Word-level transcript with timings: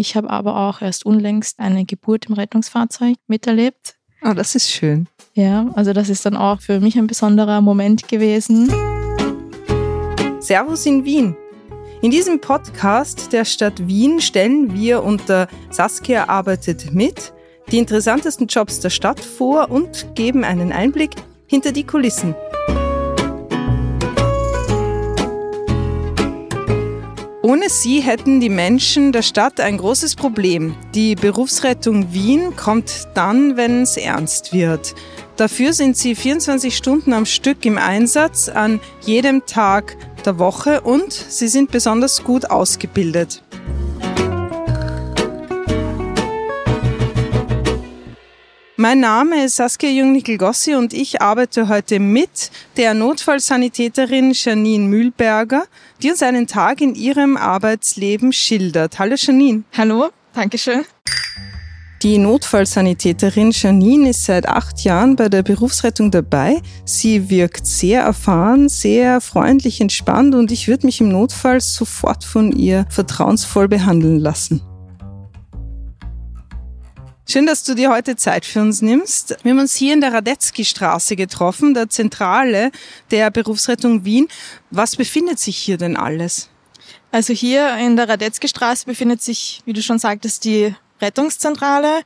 Ich 0.00 0.16
habe 0.16 0.30
aber 0.30 0.56
auch 0.56 0.80
erst 0.80 1.04
unlängst 1.04 1.60
eine 1.60 1.84
Geburt 1.84 2.24
im 2.24 2.32
Rettungsfahrzeug 2.32 3.16
miterlebt. 3.26 3.96
Oh, 4.24 4.32
das 4.32 4.54
ist 4.54 4.70
schön. 4.70 5.08
Ja, 5.34 5.68
also 5.74 5.92
das 5.92 6.08
ist 6.08 6.24
dann 6.24 6.36
auch 6.36 6.62
für 6.62 6.80
mich 6.80 6.96
ein 6.96 7.06
besonderer 7.06 7.60
Moment 7.60 8.08
gewesen. 8.08 8.72
Servus 10.40 10.86
in 10.86 11.04
Wien. 11.04 11.36
In 12.00 12.10
diesem 12.10 12.40
Podcast 12.40 13.34
der 13.34 13.44
Stadt 13.44 13.86
Wien 13.86 14.22
stellen 14.22 14.72
wir 14.72 15.04
unter 15.04 15.48
Saskia 15.68 16.30
arbeitet 16.30 16.94
mit 16.94 17.34
die 17.70 17.76
interessantesten 17.76 18.46
Jobs 18.46 18.80
der 18.80 18.88
Stadt 18.88 19.20
vor 19.20 19.70
und 19.70 20.06
geben 20.14 20.44
einen 20.44 20.72
Einblick 20.72 21.10
hinter 21.46 21.72
die 21.72 21.84
Kulissen. 21.84 22.34
Ohne 27.42 27.70
sie 27.70 28.00
hätten 28.00 28.38
die 28.40 28.50
Menschen 28.50 29.12
der 29.12 29.22
Stadt 29.22 29.60
ein 29.60 29.78
großes 29.78 30.14
Problem. 30.14 30.76
Die 30.94 31.14
Berufsrettung 31.14 32.12
Wien 32.12 32.54
kommt 32.54 33.08
dann, 33.14 33.56
wenn 33.56 33.82
es 33.82 33.96
ernst 33.96 34.52
wird. 34.52 34.94
Dafür 35.36 35.72
sind 35.72 35.96
sie 35.96 36.14
24 36.14 36.76
Stunden 36.76 37.14
am 37.14 37.24
Stück 37.24 37.64
im 37.64 37.78
Einsatz 37.78 38.50
an 38.50 38.78
jedem 39.06 39.46
Tag 39.46 39.96
der 40.26 40.38
Woche 40.38 40.82
und 40.82 41.14
sie 41.14 41.48
sind 41.48 41.70
besonders 41.70 42.24
gut 42.24 42.50
ausgebildet. 42.50 43.42
Mein 48.80 49.00
Name 49.00 49.44
ist 49.44 49.56
Saskia 49.56 49.90
Jungnickel-Gossi 49.90 50.74
und 50.74 50.94
ich 50.94 51.20
arbeite 51.20 51.68
heute 51.68 52.00
mit 52.00 52.50
der 52.78 52.94
Notfallsanitäterin 52.94 54.32
Janine 54.32 54.88
Mühlberger, 54.88 55.64
die 56.02 56.10
uns 56.10 56.22
einen 56.22 56.46
Tag 56.46 56.80
in 56.80 56.94
ihrem 56.94 57.36
Arbeitsleben 57.36 58.32
schildert. 58.32 58.98
Hallo 58.98 59.16
Janine. 59.18 59.64
Hallo, 59.76 60.08
Dankeschön. 60.32 60.86
Die 62.02 62.16
Notfallsanitäterin 62.16 63.50
Janine 63.50 64.08
ist 64.08 64.24
seit 64.24 64.48
acht 64.48 64.82
Jahren 64.82 65.14
bei 65.14 65.28
der 65.28 65.42
Berufsrettung 65.42 66.10
dabei. 66.10 66.62
Sie 66.86 67.28
wirkt 67.28 67.66
sehr 67.66 68.00
erfahren, 68.00 68.70
sehr 68.70 69.20
freundlich, 69.20 69.82
entspannt 69.82 70.34
und 70.34 70.50
ich 70.50 70.68
würde 70.68 70.86
mich 70.86 71.02
im 71.02 71.10
Notfall 71.10 71.60
sofort 71.60 72.24
von 72.24 72.50
ihr 72.50 72.86
vertrauensvoll 72.88 73.68
behandeln 73.68 74.18
lassen. 74.18 74.62
Schön, 77.30 77.46
dass 77.46 77.62
du 77.62 77.76
dir 77.76 77.90
heute 77.90 78.16
Zeit 78.16 78.44
für 78.44 78.60
uns 78.60 78.82
nimmst. 78.82 79.36
Wir 79.44 79.52
haben 79.52 79.60
uns 79.60 79.76
hier 79.76 79.94
in 79.94 80.00
der 80.00 80.12
Radetzky-Straße 80.12 81.14
getroffen, 81.14 81.74
der 81.74 81.88
Zentrale 81.88 82.72
der 83.12 83.30
Berufsrettung 83.30 84.04
Wien. 84.04 84.26
Was 84.72 84.96
befindet 84.96 85.38
sich 85.38 85.56
hier 85.56 85.76
denn 85.76 85.96
alles? 85.96 86.48
Also 87.12 87.32
hier 87.32 87.76
in 87.76 87.94
der 87.94 88.08
Radetzky-Straße 88.08 88.84
befindet 88.84 89.22
sich, 89.22 89.62
wie 89.64 89.72
du 89.72 89.80
schon 89.80 90.00
sagtest, 90.00 90.44
die 90.44 90.74
Rettungszentrale, 91.00 92.00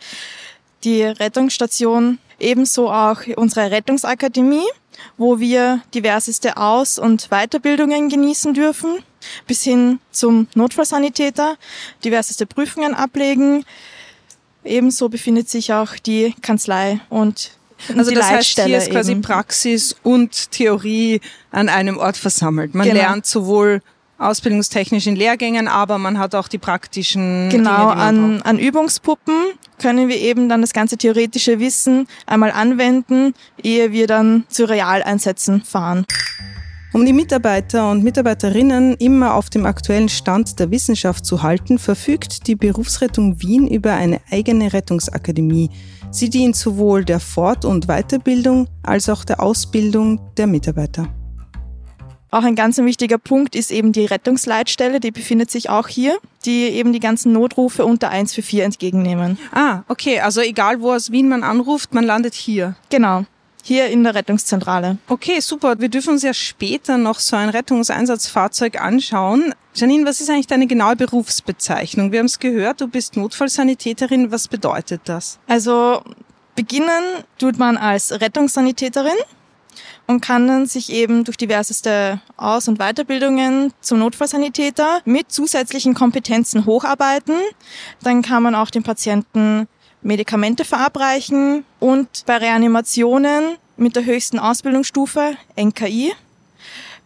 die 0.85 1.05
Rettungsstation, 1.05 2.19
ebenso 2.39 2.91
auch 2.91 3.23
unsere 3.37 3.71
Rettungsakademie, 3.71 4.69
wo 5.17 5.41
wir 5.41 5.81
diverseste 5.95 6.59
Aus- 6.59 6.99
und 6.99 7.31
Weiterbildungen 7.31 8.11
genießen 8.11 8.53
dürfen, 8.53 8.99
bis 9.47 9.63
hin 9.63 10.01
zum 10.11 10.49
Notfallsanitäter, 10.55 11.57
diverseste 12.05 12.45
Prüfungen 12.45 12.93
ablegen, 12.93 13.65
Ebenso 14.65 15.09
befindet 15.09 15.49
sich 15.49 15.73
auch 15.73 15.95
die 15.97 16.35
Kanzlei 16.43 17.01
und 17.11 17.51
also 17.97 18.11
die 18.11 18.17
das 18.17 18.31
heißt, 18.31 18.63
hier 18.65 18.79
ist 18.79 18.91
quasi 18.91 19.13
eben. 19.13 19.23
Praxis 19.23 19.95
und 20.03 20.51
Theorie 20.51 21.21
an 21.51 21.69
einem 21.69 21.99
Ort 21.99 22.17
versammelt. 22.17 22.75
Man 22.75 22.87
Genau. 22.89 23.01
lernt 23.01 23.27
sowohl 23.27 23.83
ausbildungstechnisch 24.19 25.07
in 25.07 25.17
Lehrgängen, 25.17 25.69
aber 25.69 25.99
man 25.99 26.19
hat 26.19 26.35
auch 26.35 26.49
die 26.49 26.59
praktischen 26.59 27.51
Genau, 27.51 27.71
Dinge, 27.71 27.81
die 27.93 27.97
man 27.99 27.99
an, 27.99 28.43
an 28.43 28.59
Übungspuppen 28.59 29.35
können 29.79 30.09
wir 30.09 30.17
eben 30.17 30.49
dann 30.49 30.61
das 30.61 30.73
ganze 30.73 30.97
theoretische 30.97 31.59
Wissen 31.59 32.07
einmal 32.25 32.53
anwenden, 32.53 33.35
ehe 33.63 33.93
wir 33.93 34.07
dann 34.07 34.45
zu 34.49 34.67
Realeinsätzen 34.69 35.63
fahren. 35.63 36.07
Um 36.95 37.05
die 37.05 37.13
Mitarbeiter 37.13 37.91
und 37.91 38.05
Mitarbeiterinnen 38.05 38.95
immer 38.95 39.35
auf 39.35 39.51
dem 39.51 39.67
aktuellen 39.67 40.09
Stand 40.09 40.61
der 40.61 40.71
Wissenschaft 40.71 41.27
zu 41.27 41.43
halten, 41.43 41.81
verfügt 41.81 42.47
die 42.47 42.55
Berufsrettung 42.55 43.43
Wien 43.43 43.67
über 43.67 43.95
eine 43.95 44.21
eigene 44.31 44.73
Rettungsakademie. 44.73 45.71
Sie 46.13 46.31
dient 46.31 46.55
sowohl 46.55 47.05
der 47.05 47.19
Fort- 47.19 47.65
und 47.65 47.89
Weiterbildung 47.89 48.69
als 48.85 49.09
auch 49.09 49.25
der 49.25 49.43
Ausbildung 49.43 50.21
der 50.37 50.47
Mitarbeiter. 50.47 51.09
Auch 52.31 52.45
ein 52.45 52.55
ganz 52.55 52.79
wichtiger 52.79 53.19
Punkt 53.19 53.57
ist 53.57 53.73
eben 53.73 53.91
die 53.91 54.07
Rettungsleitstelle, 54.07 55.01
die 55.01 55.11
befindet 55.11 55.51
sich 55.51 55.71
auch 55.71 55.89
hier, 55.89 56.17
die 56.45 56.63
eben 56.67 56.93
die 56.93 57.01
ganzen 57.01 57.33
Notrufe 57.33 57.85
unter 57.85 58.11
144 58.11 58.61
entgegennehmen. 58.61 59.37
Ah, 59.51 59.83
okay, 59.89 60.21
also 60.21 60.41
egal 60.41 60.81
wo 60.81 60.93
aus 60.93 61.11
Wien 61.11 61.29
man 61.29 61.43
anruft, 61.43 61.93
man 61.93 62.05
landet 62.05 62.35
hier. 62.35 62.77
Genau, 62.89 63.25
hier 63.65 63.87
in 63.89 64.05
der 64.05 64.15
Rettungszentrale. 64.15 64.99
Okay, 65.09 65.41
super. 65.41 65.81
Wir 65.81 65.89
dürfen 65.89 66.11
uns 66.11 66.23
ja 66.23 66.35
später 66.35 66.99
noch 66.99 67.19
so 67.19 67.35
ein 67.35 67.49
Rettungseinsatzfahrzeug 67.49 68.81
anschauen. 68.81 69.55
Janine, 69.75 70.05
was 70.07 70.21
ist 70.21 70.29
eigentlich 70.29 70.47
deine 70.47 70.67
genaue 70.67 70.97
Berufsbezeichnung? 70.97 72.13
Wir 72.13 72.19
haben 72.19 72.27
es 72.27 72.39
gehört, 72.39 72.83
du 72.83 72.89
bist 72.89 73.17
Notfallsanitäterin. 73.17 74.31
Was 74.31 74.49
bedeutet 74.49 75.01
das? 75.07 75.39
Also 75.49 76.03
beginnen 76.55 77.25
tut 77.39 77.59
man 77.59 77.79
als 77.79 78.13
Rettungssanitäterin 78.21 79.17
und 80.07 80.21
kann 80.21 80.47
dann 80.47 80.67
sich 80.67 80.93
eben 80.93 81.25
durch 81.25 81.37
diverseste 81.37 82.21
Aus- 82.37 82.69
und 82.69 82.79
Weiterbildungen 82.79 83.73
zum 83.81 83.99
Notfallsanitäter 84.01 85.01
mit 85.07 85.33
zusätzlichen 85.33 85.95
Kompetenzen 85.95 86.67
hocharbeiten. 86.67 87.37
Dann 88.03 88.21
kann 88.21 88.43
man 88.43 88.55
auch 88.55 88.71
den 88.71 88.83
Patienten 88.83 89.69
Medikamente 90.05 90.65
verabreichen 90.65 91.65
und 91.81 92.09
bei 92.27 92.37
Reanimationen 92.37 93.57
mit 93.77 93.97
der 93.97 94.05
höchsten 94.05 94.39
Ausbildungsstufe, 94.39 95.37
NKI, 95.57 96.13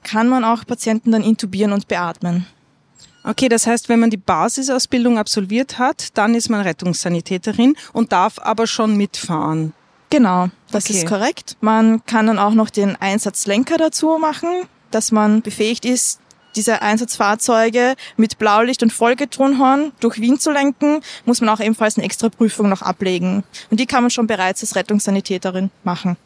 kann 0.03 0.29
man 0.29 0.45
auch 0.45 0.65
Patienten 0.67 1.13
dann 1.13 1.23
intubieren 1.23 1.73
und 1.73 1.89
beatmen. 1.89 2.47
Okay, 3.25 3.49
das 3.49 3.67
heißt, 3.67 3.89
wenn 3.89 4.01
man 4.01 4.11
die 4.11 4.17
Basisausbildung 4.17 5.19
absolviert 5.19 5.79
hat, 5.79 6.17
dann 6.17 6.35
ist 6.35 6.49
man 6.51 6.61
Rettungssanitäterin 6.61 7.77
und 7.93 8.13
darf 8.13 8.39
aber 8.39 8.67
schon 8.67 8.97
mitfahren. 8.97 9.73
Genau, 10.11 10.49
das 10.71 10.85
Okay. 10.87 10.95
ist 10.99 11.07
korrekt. 11.07 11.57
Man 11.61 12.05
kann 12.07 12.27
dann 12.27 12.39
auch 12.39 12.55
noch 12.55 12.71
den 12.71 12.97
Einsatzlenker 12.97 13.77
dazu 13.77 14.17
machen, 14.19 14.49
dass 14.91 15.13
man 15.13 15.43
befähigt 15.43 15.85
ist, 15.85 16.21
diese 16.59 16.83
Einsatzfahrzeuge 16.83 17.95
mit 18.17 18.39
Blaulicht 18.39 18.83
und 18.83 18.93
Folgetronhorn 18.93 19.93
durch 20.01 20.21
Wien 20.21 20.39
zu 20.39 20.51
lenken, 20.51 21.01
muss 21.25 21.41
man 21.41 21.49
auch 21.51 21.61
ebenfalls 21.61 21.97
eine 21.97 22.05
extra 22.05 22.29
Prüfung 22.29 22.69
noch 22.69 22.83
ablegen. 22.83 23.45
Und 23.71 23.81
die 23.81 23.87
kann 23.87 24.03
man 24.03 24.11
schon 24.11 24.27
bereits 24.27 24.63
als 24.63 24.75
Rettungssanitäterin 24.75 25.71
machen. 25.85 26.17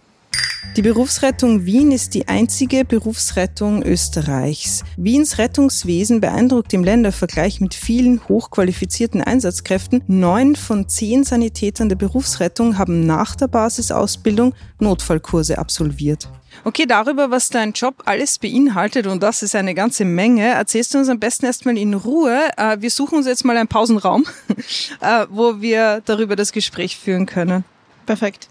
Die 0.76 0.82
Berufsrettung 0.82 1.66
Wien 1.66 1.92
ist 1.92 2.15
die 2.15 2.28
einzige 2.28 2.87
Berufsrettung 2.87 3.82
Österreichs. 3.82 4.84
Wiens 4.97 5.37
Rettungswesen 5.37 6.22
beeindruckt 6.22 6.72
im 6.72 6.82
Ländervergleich 6.82 7.60
mit 7.60 7.75
vielen 7.75 8.26
hochqualifizierten 8.26 9.21
Einsatzkräften. 9.21 10.03
Neun 10.06 10.56
von 10.56 10.88
zehn 10.88 11.25
Sanitätern 11.25 11.91
der 11.91 11.97
Berufsrettung 11.97 12.78
haben 12.78 13.04
nach 13.04 13.37
der 13.37 13.48
Basisausbildung 13.48 14.54
Notfallkurse 14.78 15.59
absolviert. 15.59 16.31
Okay, 16.64 16.86
darüber, 16.86 17.30
was 17.30 17.48
dein 17.48 17.72
Job 17.72 18.02
alles 18.04 18.38
beinhaltet, 18.38 19.06
und 19.06 19.22
das 19.22 19.42
ist 19.42 19.54
eine 19.54 19.74
ganze 19.74 20.04
Menge, 20.04 20.46
erzählst 20.46 20.94
du 20.94 20.98
uns 20.98 21.08
am 21.08 21.18
besten 21.18 21.46
erstmal 21.46 21.76
in 21.76 21.94
Ruhe. 21.94 22.50
Äh, 22.56 22.76
Wir 22.80 22.90
suchen 22.90 23.18
uns 23.18 23.26
jetzt 23.26 23.44
mal 23.44 23.56
einen 23.56 23.68
Pausenraum, 23.68 24.24
äh, 25.00 25.26
wo 25.30 25.60
wir 25.60 26.02
darüber 26.04 26.36
das 26.36 26.52
Gespräch 26.52 26.96
führen 26.96 27.26
können. 27.26 27.64
Perfekt. 28.06 28.48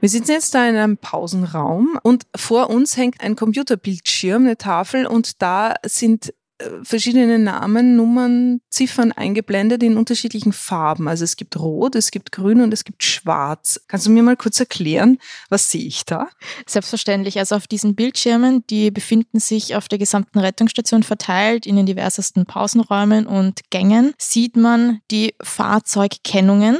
Wir 0.00 0.08
sitzen 0.10 0.32
jetzt 0.32 0.54
da 0.54 0.68
in 0.68 0.76
einem 0.76 0.98
Pausenraum 0.98 1.98
und 2.02 2.24
vor 2.36 2.68
uns 2.68 2.96
hängt 2.96 3.22
ein 3.22 3.36
Computerbildschirm, 3.36 4.42
eine 4.42 4.58
Tafel 4.58 5.06
und 5.06 5.40
da 5.40 5.76
sind 5.82 6.34
verschiedene 6.82 7.38
Namen, 7.38 7.96
Nummern, 7.96 8.60
Ziffern 8.70 9.12
eingeblendet 9.12 9.82
in 9.82 9.96
unterschiedlichen 9.96 10.52
Farben. 10.52 11.08
Also 11.08 11.24
es 11.24 11.36
gibt 11.36 11.58
Rot, 11.58 11.96
es 11.96 12.10
gibt 12.10 12.32
Grün 12.32 12.60
und 12.60 12.72
es 12.72 12.84
gibt 12.84 13.02
Schwarz. 13.02 13.80
Kannst 13.88 14.06
du 14.06 14.10
mir 14.10 14.22
mal 14.22 14.36
kurz 14.36 14.60
erklären, 14.60 15.18
was 15.48 15.70
sehe 15.70 15.84
ich 15.84 16.04
da? 16.04 16.28
Selbstverständlich. 16.66 17.38
Also 17.38 17.56
auf 17.56 17.66
diesen 17.66 17.94
Bildschirmen, 17.96 18.64
die 18.68 18.90
befinden 18.90 19.40
sich 19.40 19.74
auf 19.74 19.88
der 19.88 19.98
gesamten 19.98 20.38
Rettungsstation 20.38 21.02
verteilt 21.02 21.66
in 21.66 21.76
den 21.76 21.86
diversesten 21.86 22.46
Pausenräumen 22.46 23.26
und 23.26 23.60
Gängen, 23.70 24.14
sieht 24.18 24.56
man 24.56 25.00
die 25.10 25.34
Fahrzeugkennungen, 25.42 26.78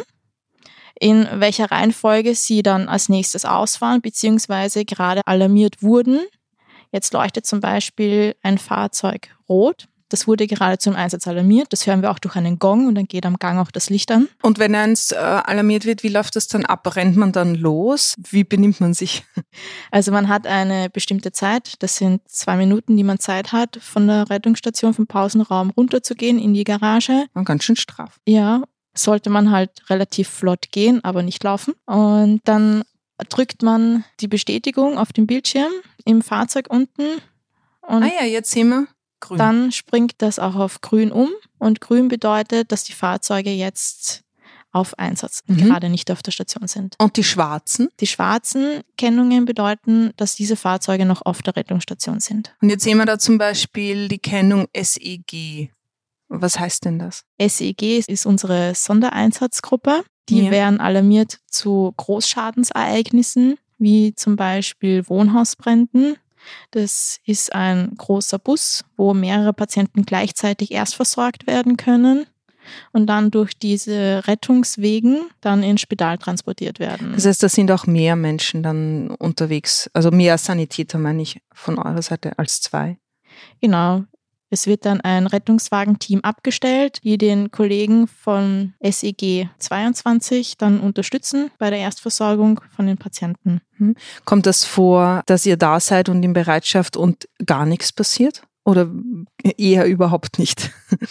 in 1.00 1.26
welcher 1.32 1.70
Reihenfolge 1.70 2.36
sie 2.36 2.62
dann 2.62 2.88
als 2.88 3.08
nächstes 3.08 3.44
ausfahren 3.44 4.00
bzw. 4.00 4.84
gerade 4.84 5.22
alarmiert 5.26 5.82
wurden. 5.82 6.20
Jetzt 6.94 7.12
leuchtet 7.12 7.44
zum 7.44 7.60
Beispiel 7.60 8.36
ein 8.42 8.56
Fahrzeug 8.56 9.30
rot. 9.48 9.88
das 10.10 10.28
wurde 10.28 10.46
gerade 10.46 10.78
zum 10.78 10.94
Einsatz 10.94 11.26
alarmiert. 11.26 11.72
Das 11.72 11.88
hören 11.88 12.02
wir 12.02 12.12
auch 12.12 12.20
durch 12.20 12.36
einen 12.36 12.60
Gong 12.60 12.86
und 12.86 12.94
dann 12.94 13.06
geht 13.06 13.26
am 13.26 13.36
Gang 13.36 13.58
auch 13.58 13.72
das 13.72 13.90
Licht 13.90 14.12
an. 14.12 14.28
Und 14.42 14.60
wenn 14.60 14.76
eins 14.76 15.10
äh, 15.10 15.16
alarmiert 15.16 15.86
wird, 15.86 16.04
wie 16.04 16.08
läuft 16.08 16.36
das 16.36 16.46
dann 16.46 16.64
ab? 16.64 16.94
Rennt 16.94 17.16
man 17.16 17.32
dann 17.32 17.56
los? 17.56 18.14
Wie 18.16 18.44
benimmt 18.44 18.80
man 18.80 18.94
sich? 18.94 19.24
Also 19.90 20.12
man 20.12 20.28
hat 20.28 20.46
eine 20.46 20.88
bestimmte 20.88 21.32
Zeit. 21.32 21.82
Das 21.82 21.96
sind 21.96 22.20
zwei 22.28 22.56
Minuten, 22.56 22.96
die 22.96 23.02
man 23.02 23.18
Zeit 23.18 23.50
hat, 23.50 23.76
von 23.80 24.06
der 24.06 24.30
Rettungsstation 24.30 24.94
vom 24.94 25.08
Pausenraum 25.08 25.70
runterzugehen 25.70 26.38
in 26.38 26.54
die 26.54 26.64
Garage. 26.64 27.26
Man 27.34 27.44
ganz 27.44 27.64
schön 27.64 27.76
straff. 27.76 28.20
Ja, 28.26 28.62
sollte 28.96 29.30
man 29.30 29.50
halt 29.50 29.70
relativ 29.90 30.28
flott 30.28 30.70
gehen, 30.70 31.02
aber 31.02 31.24
nicht 31.24 31.42
laufen. 31.42 31.74
Und 31.86 32.40
dann 32.44 32.84
drückt 33.28 33.62
man 33.62 34.04
die 34.20 34.28
Bestätigung 34.28 34.98
auf 34.98 35.12
dem 35.12 35.26
Bildschirm 35.26 35.72
im 36.04 36.22
Fahrzeug 36.22 36.66
unten. 36.68 37.20
Und 37.82 38.02
ah 38.02 38.10
ja, 38.20 38.26
jetzt 38.26 38.50
sehen 38.50 38.68
wir 38.68 38.86
grün. 39.20 39.38
Dann 39.38 39.72
springt 39.72 40.14
das 40.18 40.38
auch 40.38 40.56
auf 40.56 40.80
grün 40.80 41.12
um. 41.12 41.30
Und 41.58 41.80
grün 41.80 42.08
bedeutet, 42.08 42.72
dass 42.72 42.84
die 42.84 42.92
Fahrzeuge 42.92 43.50
jetzt 43.50 44.24
auf 44.74 44.98
Einsatz, 44.98 45.42
mhm. 45.46 45.56
gerade 45.58 45.88
nicht 45.88 46.10
auf 46.10 46.22
der 46.22 46.32
Station 46.32 46.66
sind. 46.66 46.96
Und 46.98 47.16
die 47.16 47.22
schwarzen? 47.22 47.88
Die 48.00 48.08
schwarzen 48.08 48.80
Kennungen 48.98 49.44
bedeuten, 49.44 50.12
dass 50.16 50.34
diese 50.34 50.56
Fahrzeuge 50.56 51.06
noch 51.06 51.24
auf 51.24 51.42
der 51.42 51.54
Rettungsstation 51.54 52.18
sind. 52.18 52.54
Und 52.60 52.70
jetzt 52.70 52.82
sehen 52.82 52.98
wir 52.98 53.06
da 53.06 53.18
zum 53.18 53.38
Beispiel 53.38 54.08
die 54.08 54.18
Kennung 54.18 54.66
SEG. 54.76 55.70
Was 56.28 56.58
heißt 56.58 56.84
denn 56.84 56.98
das? 56.98 57.24
SEG 57.40 58.02
ist 58.08 58.26
unsere 58.26 58.74
Sondereinsatzgruppe. 58.74 60.02
Die 60.28 60.44
ja. 60.44 60.50
werden 60.50 60.80
alarmiert 60.80 61.40
zu 61.50 61.92
Großschadensereignissen, 61.96 63.58
wie 63.78 64.14
zum 64.14 64.36
Beispiel 64.36 65.06
Wohnhausbränden. 65.08 66.16
Das 66.70 67.20
ist 67.24 67.54
ein 67.54 67.92
großer 67.96 68.38
Bus, 68.38 68.84
wo 68.96 69.14
mehrere 69.14 69.52
Patienten 69.52 70.04
gleichzeitig 70.04 70.72
erst 70.72 70.94
versorgt 70.94 71.46
werden 71.46 71.76
können 71.76 72.26
und 72.92 73.06
dann 73.06 73.30
durch 73.30 73.58
diese 73.58 74.26
Rettungswegen 74.26 75.26
dann 75.40 75.62
ins 75.62 75.80
Spital 75.80 76.18
transportiert 76.18 76.78
werden. 76.78 77.12
Das 77.14 77.26
heißt, 77.26 77.42
da 77.42 77.48
sind 77.48 77.70
auch 77.70 77.86
mehr 77.86 78.16
Menschen 78.16 78.62
dann 78.62 79.10
unterwegs, 79.10 79.90
also 79.92 80.10
mehr 80.10 80.38
Sanitäter 80.38 80.98
meine 80.98 81.22
ich 81.22 81.40
von 81.52 81.78
eurer 81.78 82.02
Seite 82.02 82.38
als 82.38 82.60
zwei. 82.60 82.98
Genau. 83.60 84.04
Es 84.54 84.68
wird 84.68 84.86
dann 84.86 85.00
ein 85.00 85.26
Rettungswagenteam 85.26 86.20
abgestellt, 86.20 87.00
die 87.02 87.18
den 87.18 87.50
Kollegen 87.50 88.06
von 88.06 88.72
SEG 88.80 89.48
22 89.58 90.56
dann 90.58 90.78
unterstützen 90.78 91.50
bei 91.58 91.70
der 91.70 91.80
Erstversorgung 91.80 92.60
von 92.70 92.86
den 92.86 92.96
Patienten. 92.96 93.60
Hm. 93.78 93.96
Kommt 94.24 94.46
das 94.46 94.64
vor, 94.64 95.24
dass 95.26 95.44
ihr 95.44 95.56
da 95.56 95.80
seid 95.80 96.08
und 96.08 96.22
in 96.22 96.34
Bereitschaft 96.34 96.96
und 96.96 97.28
gar 97.44 97.66
nichts 97.66 97.92
passiert? 97.92 98.42
Oder 98.64 98.88
eher 99.42 99.86
überhaupt 99.86 100.38
nicht? 100.38 100.70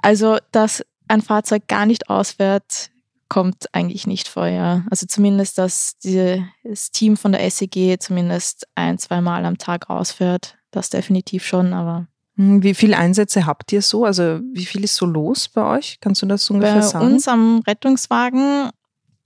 Also, 0.00 0.38
dass 0.52 0.84
ein 1.08 1.22
Fahrzeug 1.22 1.66
gar 1.66 1.84
nicht 1.84 2.08
ausfährt, 2.08 2.90
kommt 3.28 3.66
eigentlich 3.74 4.06
nicht 4.06 4.28
vor, 4.28 4.46
ja. 4.46 4.84
Also 4.90 5.06
zumindest, 5.06 5.58
dass 5.58 5.98
die, 5.98 6.42
das 6.62 6.92
Team 6.92 7.16
von 7.16 7.32
der 7.32 7.50
SEG 7.50 8.00
zumindest 8.00 8.68
ein, 8.76 8.96
zwei 8.96 9.20
Mal 9.20 9.44
am 9.44 9.58
Tag 9.58 9.90
ausfährt. 9.90 10.56
Das 10.70 10.88
definitiv 10.88 11.44
schon, 11.44 11.72
aber 11.72 12.06
wie 12.40 12.74
viele 12.74 12.96
Einsätze 12.96 13.46
habt 13.46 13.72
ihr 13.72 13.82
so? 13.82 14.04
Also 14.04 14.38
wie 14.52 14.64
viel 14.64 14.84
ist 14.84 14.94
so 14.94 15.06
los 15.06 15.48
bei 15.48 15.76
euch? 15.76 15.98
Kannst 16.00 16.22
du 16.22 16.26
das 16.26 16.48
ungefähr 16.48 16.76
bei 16.76 16.82
sagen? 16.82 17.06
Bei 17.06 17.12
uns 17.12 17.26
am 17.26 17.62
Rettungswagen 17.66 18.70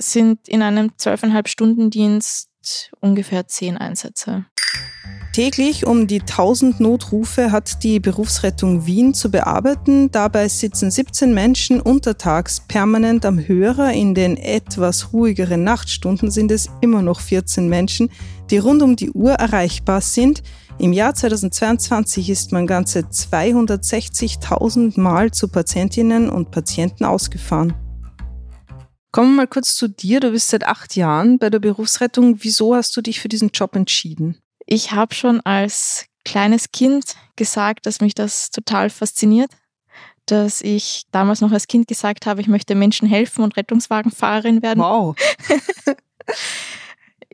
sind 0.01 0.49
in 0.49 0.63
einem 0.63 0.93
zwölfeinhalb 0.97 1.49
Stunden 1.49 1.91
Dienst 1.91 2.49
ungefähr 3.01 3.47
zehn 3.47 3.77
Einsätze. 3.77 4.47
Täglich 5.35 5.87
um 5.87 6.07
die 6.07 6.21
1000 6.21 6.81
Notrufe 6.81 7.53
hat 7.53 7.83
die 7.85 8.01
Berufsrettung 8.01 8.87
Wien 8.87 9.13
zu 9.13 9.31
bearbeiten. 9.31 10.11
Dabei 10.11 10.49
sitzen 10.49 10.91
17 10.91 11.35
Menschen 11.35 11.81
untertags 11.81 12.61
permanent 12.61 13.27
am 13.27 13.39
Hörer. 13.39 13.93
In 13.93 14.15
den 14.15 14.39
etwas 14.39 15.13
ruhigeren 15.13 15.65
Nachtstunden 15.65 16.31
sind 16.31 16.51
es 16.51 16.71
immer 16.81 17.03
noch 17.03 17.21
14 17.21 17.69
Menschen, 17.69 18.11
die 18.51 18.59
rund 18.59 18.83
um 18.83 18.97
die 18.97 19.11
Uhr 19.11 19.33
erreichbar 19.33 20.01
sind. 20.01 20.43
Im 20.83 20.93
Jahr 20.93 21.15
2022 21.15 22.29
ist 22.29 22.51
man 22.51 22.67
ganze 22.67 23.03
260.000 23.03 24.99
Mal 24.99 25.31
zu 25.31 25.47
Patientinnen 25.47 26.29
und 26.29 26.51
Patienten 26.51 27.05
ausgefahren. 27.05 27.73
Kommen 29.13 29.35
wir 29.35 29.43
mal 29.43 29.47
kurz 29.47 29.77
zu 29.77 29.87
dir. 29.87 30.19
Du 30.19 30.33
bist 30.33 30.49
seit 30.49 30.65
acht 30.65 30.97
Jahren 30.97 31.39
bei 31.39 31.51
der 31.51 31.61
Berufsrettung. 31.61 32.39
Wieso 32.41 32.75
hast 32.75 32.97
du 32.97 33.01
dich 33.01 33.21
für 33.21 33.29
diesen 33.29 33.51
Job 33.51 33.77
entschieden? 33.77 34.43
Ich 34.67 34.91
habe 34.91 35.15
schon 35.15 35.41
als 35.43 36.07
kleines 36.25 36.73
Kind 36.73 37.15
gesagt, 37.37 37.87
dass 37.87 38.01
mich 38.01 38.17
das 38.17 38.51
total 38.51 38.91
fasziniert, 38.91 39.53
dass 40.27 40.63
ich 40.63 41.05
damals 41.13 41.41
noch 41.41 41.53
als 41.53 41.69
Kind 41.69 41.87
gesagt 41.87 42.27
habe, 42.27 42.41
ich 42.41 42.49
möchte 42.49 42.75
Menschen 42.75 43.07
helfen 43.07 43.45
und 43.45 43.57
Rettungswagenfahrerin 43.57 44.63
werden. 44.63 44.81
Wow. 44.81 45.15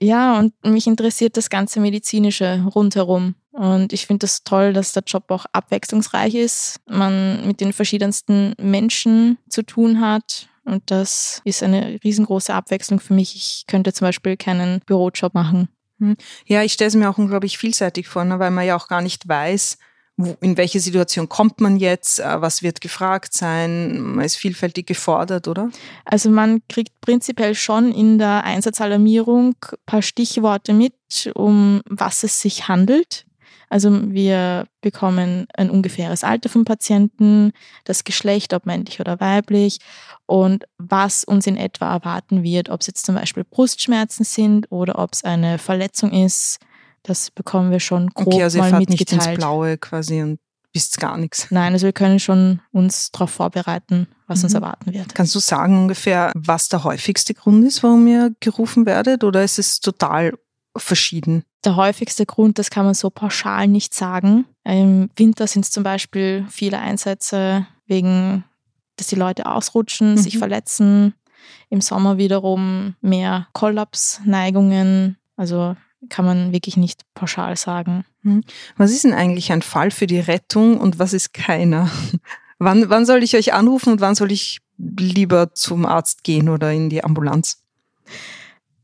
Ja, 0.00 0.38
und 0.38 0.54
mich 0.64 0.86
interessiert 0.86 1.36
das 1.36 1.50
ganze 1.50 1.80
Medizinische 1.80 2.64
rundherum. 2.74 3.34
Und 3.52 3.92
ich 3.92 4.06
finde 4.06 4.20
das 4.20 4.44
toll, 4.44 4.72
dass 4.72 4.92
der 4.92 5.02
Job 5.04 5.24
auch 5.28 5.46
abwechslungsreich 5.52 6.34
ist, 6.34 6.80
man 6.88 7.44
mit 7.46 7.60
den 7.60 7.72
verschiedensten 7.72 8.54
Menschen 8.60 9.38
zu 9.48 9.62
tun 9.62 10.00
hat. 10.00 10.48
Und 10.64 10.90
das 10.90 11.40
ist 11.44 11.62
eine 11.62 11.98
riesengroße 12.04 12.54
Abwechslung 12.54 13.00
für 13.00 13.14
mich. 13.14 13.34
Ich 13.34 13.64
könnte 13.66 13.92
zum 13.92 14.06
Beispiel 14.06 14.36
keinen 14.36 14.80
Bürojob 14.86 15.34
machen. 15.34 15.68
Hm. 15.98 16.16
Ja, 16.46 16.62
ich 16.62 16.74
stelle 16.74 16.88
es 16.88 16.94
mir 16.94 17.10
auch 17.10 17.18
unglaublich 17.18 17.58
vielseitig 17.58 18.06
vor, 18.06 18.24
ne, 18.24 18.38
weil 18.38 18.52
man 18.52 18.66
ja 18.66 18.76
auch 18.76 18.86
gar 18.86 19.02
nicht 19.02 19.26
weiß, 19.26 19.78
in 20.40 20.56
welche 20.56 20.80
Situation 20.80 21.28
kommt 21.28 21.60
man 21.60 21.76
jetzt, 21.76 22.18
äh, 22.18 22.40
was 22.40 22.62
wird 22.62 22.80
gefragt 22.80 23.32
sein, 23.32 24.00
man 24.00 24.24
ist 24.24 24.36
vielfältig 24.36 24.86
gefordert, 24.86 25.46
oder? 25.46 25.70
Also 26.04 26.30
man 26.30 26.62
kriegt 26.68 27.00
prinzipiell 27.00 27.54
schon 27.54 27.92
in 27.92 28.18
der 28.18 28.44
Einsatzalarmierung 28.44 29.54
ein 29.70 29.78
paar 29.86 30.02
Stichworte 30.02 30.72
mit, 30.72 30.94
um 31.34 31.82
was 31.88 32.24
es 32.24 32.40
sich 32.40 32.68
handelt. 32.68 33.26
Also 33.70 33.90
wir 34.10 34.66
bekommen 34.80 35.46
ein 35.54 35.70
ungefähres 35.70 36.24
Alter 36.24 36.48
vom 36.48 36.64
Patienten, 36.64 37.52
das 37.84 38.04
Geschlecht, 38.04 38.54
ob 38.54 38.64
männlich 38.64 38.98
oder 39.00 39.20
weiblich 39.20 39.78
und 40.26 40.64
was 40.78 41.22
uns 41.22 41.46
in 41.46 41.56
etwa 41.56 41.92
erwarten 41.92 42.42
wird, 42.42 42.70
ob 42.70 42.80
es 42.80 42.86
jetzt 42.86 43.04
zum 43.04 43.14
Beispiel 43.14 43.44
Brustschmerzen 43.44 44.24
sind 44.24 44.72
oder 44.72 44.98
ob 44.98 45.12
es 45.12 45.22
eine 45.22 45.58
Verletzung 45.58 46.12
ist, 46.12 46.58
das 47.08 47.30
bekommen 47.30 47.70
wir 47.70 47.80
schon 47.80 48.08
grob 48.10 48.34
okay, 48.34 48.42
also 48.42 48.58
ihr 48.58 48.62
mal 48.62 48.70
fahrt 48.70 48.88
mitgeteilt. 48.88 49.20
nicht 49.20 49.28
ins 49.30 49.38
Blaue 49.38 49.78
quasi 49.78 50.22
und 50.22 50.38
wisst 50.72 51.00
gar 51.00 51.16
nichts. 51.16 51.48
Nein, 51.50 51.72
also 51.72 51.86
wir 51.86 51.92
können 51.92 52.20
schon 52.20 52.60
uns 52.72 53.10
darauf 53.10 53.30
vorbereiten, 53.30 54.06
was 54.26 54.40
mhm. 54.40 54.44
uns 54.44 54.54
erwarten 54.54 54.92
wird. 54.92 55.14
Kannst 55.14 55.34
du 55.34 55.38
sagen 55.38 55.76
ungefähr, 55.76 56.32
was 56.34 56.68
der 56.68 56.84
häufigste 56.84 57.34
Grund 57.34 57.64
ist, 57.64 57.82
warum 57.82 58.06
ihr 58.06 58.34
gerufen 58.40 58.86
werdet 58.86 59.24
oder 59.24 59.42
ist 59.42 59.58
es 59.58 59.80
total 59.80 60.34
verschieden? 60.76 61.44
Der 61.64 61.76
häufigste 61.76 62.26
Grund, 62.26 62.58
das 62.58 62.70
kann 62.70 62.84
man 62.84 62.94
so 62.94 63.10
pauschal 63.10 63.66
nicht 63.66 63.94
sagen. 63.94 64.44
Im 64.64 65.10
Winter 65.16 65.46
sind 65.46 65.64
es 65.64 65.70
zum 65.70 65.82
Beispiel 65.82 66.46
viele 66.50 66.78
Einsätze 66.78 67.66
wegen, 67.86 68.44
dass 68.96 69.08
die 69.08 69.16
Leute 69.16 69.46
ausrutschen, 69.46 70.12
mhm. 70.12 70.18
sich 70.18 70.38
verletzen. 70.38 71.14
Im 71.70 71.80
Sommer 71.80 72.18
wiederum 72.18 72.94
mehr 73.00 73.48
Kollapsneigungen, 73.52 75.16
also 75.36 75.76
kann 76.08 76.24
man 76.24 76.52
wirklich 76.52 76.76
nicht 76.76 77.02
pauschal 77.14 77.56
sagen. 77.56 78.04
Hm. 78.22 78.42
Was 78.76 78.92
ist 78.92 79.04
denn 79.04 79.14
eigentlich 79.14 79.52
ein 79.52 79.62
Fall 79.62 79.90
für 79.90 80.06
die 80.06 80.20
Rettung 80.20 80.78
und 80.78 80.98
was 80.98 81.12
ist 81.12 81.34
keiner? 81.34 81.90
wann, 82.58 82.88
wann 82.88 83.06
soll 83.06 83.22
ich 83.22 83.36
euch 83.36 83.52
anrufen 83.52 83.92
und 83.92 84.00
wann 84.00 84.14
soll 84.14 84.32
ich 84.32 84.60
lieber 84.78 85.54
zum 85.54 85.86
Arzt 85.86 86.24
gehen 86.24 86.48
oder 86.48 86.72
in 86.72 86.88
die 86.88 87.02
Ambulanz? 87.02 87.62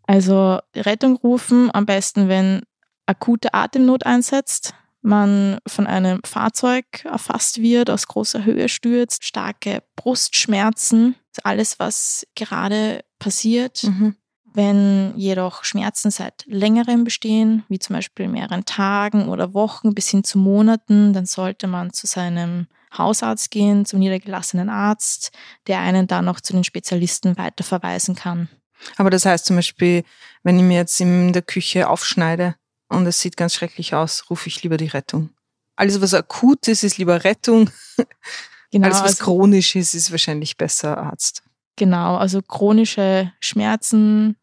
Also 0.06 0.58
Rettung 0.74 1.16
rufen 1.16 1.70
am 1.72 1.86
besten, 1.86 2.28
wenn 2.28 2.62
akute 3.06 3.54
Atemnot 3.54 4.04
einsetzt, 4.06 4.74
man 5.02 5.58
von 5.66 5.86
einem 5.86 6.20
Fahrzeug 6.24 7.04
erfasst 7.04 7.60
wird, 7.60 7.90
aus 7.90 8.06
großer 8.06 8.44
Höhe 8.44 8.68
stürzt, 8.68 9.24
starke 9.24 9.82
Brustschmerzen, 9.96 11.14
alles, 11.42 11.78
was 11.78 12.26
gerade 12.34 13.04
passiert. 13.18 13.84
Mhm. 13.84 14.16
Wenn 14.54 15.12
jedoch 15.16 15.64
Schmerzen 15.64 16.12
seit 16.12 16.44
längerem 16.46 17.02
bestehen, 17.02 17.64
wie 17.68 17.80
zum 17.80 17.94
Beispiel 17.94 18.28
mehreren 18.28 18.64
Tagen 18.64 19.28
oder 19.28 19.52
Wochen 19.52 19.94
bis 19.94 20.08
hin 20.08 20.22
zu 20.22 20.38
Monaten, 20.38 21.12
dann 21.12 21.26
sollte 21.26 21.66
man 21.66 21.92
zu 21.92 22.06
seinem 22.06 22.68
Hausarzt 22.96 23.50
gehen, 23.50 23.84
zum 23.84 23.98
niedergelassenen 23.98 24.68
Arzt, 24.68 25.32
der 25.66 25.80
einen 25.80 26.06
dann 26.06 26.24
noch 26.24 26.40
zu 26.40 26.52
den 26.52 26.62
Spezialisten 26.62 27.36
weiterverweisen 27.36 28.14
kann. 28.14 28.48
Aber 28.96 29.10
das 29.10 29.26
heißt 29.26 29.46
zum 29.46 29.56
Beispiel, 29.56 30.04
wenn 30.44 30.56
ich 30.56 30.62
mir 30.62 30.78
jetzt 30.78 31.00
in 31.00 31.32
der 31.32 31.42
Küche 31.42 31.88
aufschneide 31.88 32.54
und 32.88 33.06
es 33.06 33.20
sieht 33.20 33.36
ganz 33.36 33.54
schrecklich 33.54 33.94
aus, 33.94 34.30
rufe 34.30 34.48
ich 34.48 34.62
lieber 34.62 34.76
die 34.76 34.86
Rettung. 34.86 35.30
Alles, 35.74 36.00
was 36.00 36.14
akut 36.14 36.68
ist, 36.68 36.84
ist 36.84 36.98
lieber 36.98 37.24
Rettung. 37.24 37.70
Genau, 38.70 38.86
Alles, 38.88 39.02
was 39.02 39.20
also, 39.20 39.24
chronisch 39.26 39.76
ist, 39.76 39.94
ist 39.94 40.10
wahrscheinlich 40.10 40.56
besser 40.56 40.98
Arzt. 40.98 41.44
Genau, 41.76 42.16
also 42.16 42.42
chronische 42.42 43.32
Schmerzen, 43.38 44.34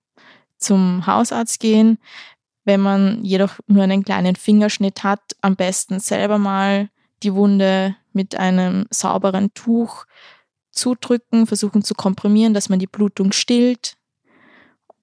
zum 0.62 1.06
Hausarzt 1.06 1.60
gehen. 1.60 1.98
Wenn 2.64 2.80
man 2.80 3.24
jedoch 3.24 3.60
nur 3.68 3.84
einen 3.84 4.04
kleinen 4.04 4.36
Fingerschnitt 4.36 5.04
hat, 5.04 5.22
am 5.42 5.56
besten 5.56 6.00
selber 6.00 6.38
mal 6.38 6.90
die 7.24 7.34
Wunde 7.34 7.96
mit 8.14 8.36
einem 8.36 8.86
sauberen 8.90 9.54
Tuch 9.54 10.06
zudrücken, 10.72 11.48
versuchen 11.48 11.84
zu 11.84 11.96
komprimieren, 11.96 12.54
dass 12.54 12.70
man 12.70 12.80
die 12.80 12.88
Blutung 12.88 13.32
stillt. 13.32 13.96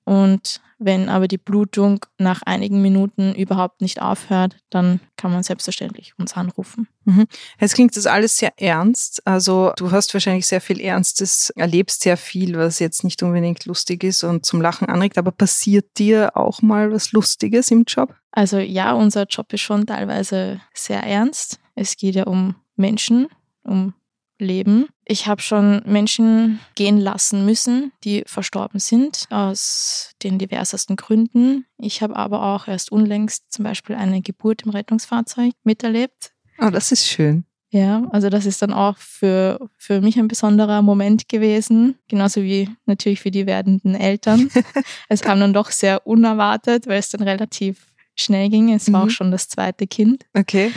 Und 0.09 0.63
wenn 0.79 1.11
aber 1.11 1.29
die 1.29 1.37
Blutung 1.37 2.07
nach 2.17 2.41
einigen 2.47 2.81
Minuten 2.81 3.35
überhaupt 3.35 3.83
nicht 3.83 4.01
aufhört, 4.01 4.57
dann 4.71 5.01
kann 5.19 5.31
man 5.31 5.43
selbstverständlich 5.43 6.15
uns 6.17 6.33
anrufen. 6.33 6.89
Mhm. 7.05 7.27
Jetzt 7.61 7.75
klingt 7.75 7.95
das 7.95 8.07
alles 8.07 8.39
sehr 8.39 8.53
ernst. 8.57 9.21
Also 9.27 9.73
du 9.77 9.91
hast 9.91 10.15
wahrscheinlich 10.15 10.47
sehr 10.47 10.63
viel 10.63 10.81
Ernstes, 10.81 11.51
erlebst 11.51 12.01
sehr 12.01 12.17
viel, 12.17 12.57
was 12.57 12.79
jetzt 12.79 13.05
nicht 13.05 13.23
unbedingt 13.23 13.67
lustig 13.67 14.03
ist 14.03 14.25
und 14.25 14.47
zum 14.47 14.63
Lachen 14.63 14.89
anregt. 14.89 15.19
Aber 15.19 15.31
passiert 15.31 15.99
dir 15.99 16.35
auch 16.35 16.63
mal 16.63 16.91
was 16.91 17.13
Lustiges 17.13 17.71
im 17.71 17.85
Job? 17.87 18.15
Also 18.31 18.57
ja, 18.57 18.95
unser 18.95 19.25
Job 19.25 19.53
ist 19.53 19.61
schon 19.61 19.85
teilweise 19.85 20.63
sehr 20.73 21.03
ernst. 21.03 21.61
Es 21.75 21.99
geht 21.99 22.15
ja 22.15 22.25
um 22.25 22.55
Menschen, 22.77 23.29
um 23.63 23.93
Leben. 24.39 24.89
Ich 25.11 25.27
habe 25.27 25.41
schon 25.41 25.81
Menschen 25.87 26.61
gehen 26.75 26.99
lassen 26.99 27.47
müssen, 27.47 27.93
die 28.05 28.25
verstorben 28.27 28.79
sind, 28.79 29.25
aus 29.31 30.13
den 30.23 30.39
diversesten 30.39 30.97
Gründen. 30.97 31.65
Ich 31.79 32.03
habe 32.03 32.15
aber 32.15 32.43
auch 32.43 32.69
erst 32.69 32.93
unlängst 32.93 33.51
zum 33.51 33.65
Beispiel 33.65 33.97
eine 33.97 34.21
Geburt 34.21 34.63
im 34.67 34.71
Rettungsfahrzeug 34.71 35.55
miterlebt. 35.65 36.33
Oh, 36.59 36.69
das 36.69 36.93
ist 36.93 37.07
schön. 37.07 37.45
Ja, 37.71 38.07
also 38.11 38.29
das 38.29 38.45
ist 38.45 38.61
dann 38.61 38.75
auch 38.75 38.99
für, 38.99 39.71
für 39.79 40.03
mich 40.03 40.19
ein 40.19 40.29
besonderer 40.29 40.83
Moment 40.83 41.29
gewesen, 41.29 41.97
genauso 42.09 42.43
wie 42.43 42.69
natürlich 42.85 43.21
für 43.21 43.31
die 43.31 43.47
werdenden 43.47 43.95
Eltern. 43.95 44.51
es 45.09 45.23
kam 45.23 45.41
dann 45.41 45.55
doch 45.55 45.71
sehr 45.71 46.07
unerwartet, 46.07 46.87
weil 46.87 46.99
es 46.99 47.09
dann 47.09 47.23
relativ 47.23 47.87
schnell 48.15 48.51
ging. 48.51 48.75
Es 48.75 48.93
war 48.93 49.05
mhm. 49.05 49.07
auch 49.07 49.11
schon 49.11 49.31
das 49.31 49.49
zweite 49.49 49.87
Kind. 49.87 50.27
Okay. 50.35 50.71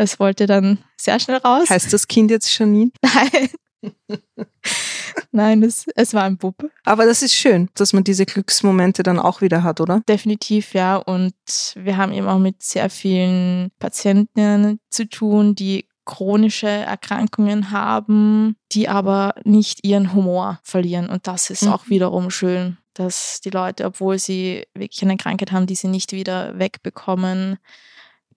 Es 0.00 0.18
wollte 0.18 0.46
dann 0.46 0.78
sehr 0.96 1.20
schnell 1.20 1.36
raus. 1.36 1.68
Heißt 1.68 1.92
das 1.92 2.08
Kind 2.08 2.30
jetzt 2.30 2.58
Janine? 2.58 2.90
Nein. 3.02 3.50
Nein, 5.30 5.62
es, 5.62 5.86
es 5.94 6.14
war 6.14 6.22
ein 6.22 6.38
Bub. 6.38 6.56
Aber 6.84 7.04
das 7.04 7.20
ist 7.20 7.34
schön, 7.34 7.68
dass 7.74 7.92
man 7.92 8.02
diese 8.02 8.24
Glücksmomente 8.24 9.02
dann 9.02 9.18
auch 9.18 9.42
wieder 9.42 9.62
hat, 9.62 9.78
oder? 9.78 10.00
Definitiv, 10.08 10.72
ja. 10.72 10.96
Und 10.96 11.34
wir 11.74 11.98
haben 11.98 12.12
eben 12.12 12.28
auch 12.28 12.38
mit 12.38 12.62
sehr 12.62 12.88
vielen 12.88 13.70
Patienten 13.78 14.80
zu 14.88 15.06
tun, 15.06 15.54
die 15.54 15.86
chronische 16.06 16.68
Erkrankungen 16.68 17.70
haben, 17.70 18.56
die 18.72 18.88
aber 18.88 19.34
nicht 19.44 19.86
ihren 19.86 20.14
Humor 20.14 20.60
verlieren. 20.62 21.10
Und 21.10 21.26
das 21.26 21.50
ist 21.50 21.64
mhm. 21.64 21.72
auch 21.72 21.88
wiederum 21.88 22.30
schön, 22.30 22.78
dass 22.94 23.42
die 23.42 23.50
Leute, 23.50 23.84
obwohl 23.84 24.18
sie 24.18 24.64
wirklich 24.74 25.02
eine 25.02 25.18
Krankheit 25.18 25.52
haben, 25.52 25.66
die 25.66 25.74
sie 25.74 25.88
nicht 25.88 26.12
wieder 26.12 26.58
wegbekommen, 26.58 27.58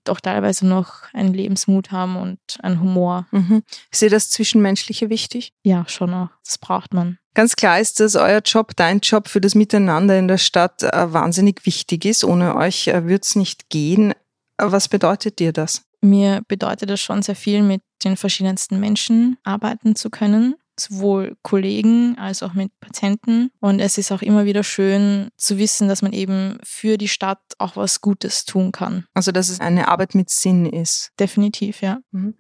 doch 0.04 0.20
teilweise 0.20 0.68
noch 0.68 1.04
einen 1.14 1.34
Lebensmut 1.34 1.92
haben 1.92 2.18
und 2.18 2.40
einen 2.62 2.80
Humor. 2.80 3.28
Mhm. 3.32 3.64
Ist 3.92 4.02
dir 4.02 4.10
das 4.10 4.30
Zwischenmenschliche 4.30 5.10
wichtig? 5.10 5.54
Ja, 5.64 5.86
schon 5.88 6.14
auch. 6.14 6.30
Das 6.44 6.58
braucht 6.58 6.94
man. 6.94 7.18
Ganz 7.34 7.56
klar 7.56 7.80
ist, 7.80 8.00
dass 8.00 8.16
euer 8.16 8.42
Job, 8.46 8.76
dein 8.76 9.00
Job 9.00 9.28
für 9.28 9.42
das 9.42 9.56
Miteinander 9.56 10.18
in 10.20 10.28
der 10.28 10.38
Stadt 10.38 10.84
äh, 10.84 11.14
wahnsinnig 11.14 11.66
wichtig 11.66 12.06
ist. 12.06 12.24
Ohne 12.24 12.56
euch 12.56 12.88
äh, 12.88 13.04
würde 13.04 13.22
es 13.24 13.36
nicht 13.36 13.70
gehen. 13.70 14.14
Was 14.58 14.88
bedeutet 14.88 15.40
dir 15.40 15.52
das? 15.52 15.84
Mir 16.02 16.42
bedeutet 16.48 16.92
es 16.92 17.02
schon 17.02 17.22
sehr 17.22 17.36
viel, 17.36 17.64
mit 17.64 17.82
den 18.04 18.18
verschiedensten 18.18 18.80
Menschen 18.80 19.38
arbeiten 19.44 19.96
zu 19.96 20.10
können 20.10 20.56
sowohl 20.80 21.36
Kollegen 21.42 22.18
als 22.18 22.44
auch 22.44 22.54
mit 22.54 22.72
Patienten. 22.80 23.52
Und 23.60 23.80
es 23.80 23.98
ist 23.98 24.12
auch 24.12 24.22
immer 24.22 24.46
wieder 24.46 24.64
schön 24.64 25.30
zu 25.38 25.58
wissen, 25.58 25.88
dass 25.88 26.02
man 26.02 26.14
eben 26.14 26.58
für 26.64 26.98
die 26.98 27.08
Stadt 27.08 27.42
auch 27.58 27.76
was 27.76 28.02
Gutes 28.02 28.46
tun 28.46 28.72
kann. 28.72 29.06
Also 29.14 29.32
dass 29.32 29.50
es 29.50 29.60
eine 29.60 29.88
Arbeit 29.88 30.16
mit 30.16 30.30
Sinn 30.30 30.66
ist. 30.66 31.12
Definitiv, 31.20 31.82
ja. 31.82 32.00
Mhm. 32.12 32.36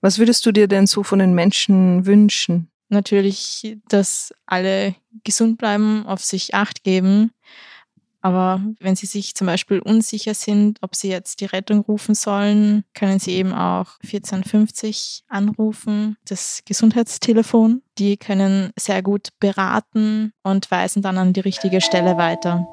Was 0.00 0.18
würdest 0.18 0.44
du 0.46 0.52
dir 0.52 0.68
denn 0.68 0.86
so 0.86 1.02
von 1.02 1.18
den 1.18 1.34
Menschen 1.34 2.06
wünschen? 2.06 2.70
Natürlich, 2.90 3.76
dass 3.88 4.32
alle 4.46 4.94
gesund 5.24 5.58
bleiben, 5.58 6.06
auf 6.06 6.24
sich 6.24 6.54
acht 6.54 6.84
geben 6.84 7.32
aber 8.20 8.60
wenn 8.80 8.96
Sie 8.96 9.06
sich 9.06 9.34
zum 9.34 9.46
Beispiel 9.46 9.78
unsicher 9.78 10.34
sind, 10.34 10.78
ob 10.82 10.96
Sie 10.96 11.08
jetzt 11.08 11.40
die 11.40 11.46
Rettung 11.46 11.80
rufen 11.80 12.14
sollen, 12.14 12.84
können 12.94 13.18
Sie 13.18 13.32
eben 13.32 13.52
auch 13.52 13.98
1450 14.02 15.24
anrufen, 15.28 16.16
das 16.26 16.62
Gesundheitstelefon. 16.64 17.82
Die 17.98 18.16
können 18.16 18.72
sehr 18.76 19.02
gut 19.02 19.28
beraten 19.38 20.32
und 20.42 20.70
weisen 20.70 21.02
dann 21.02 21.18
an 21.18 21.32
die 21.32 21.40
richtige 21.40 21.80
Stelle 21.80 22.16
weiter. 22.16 22.66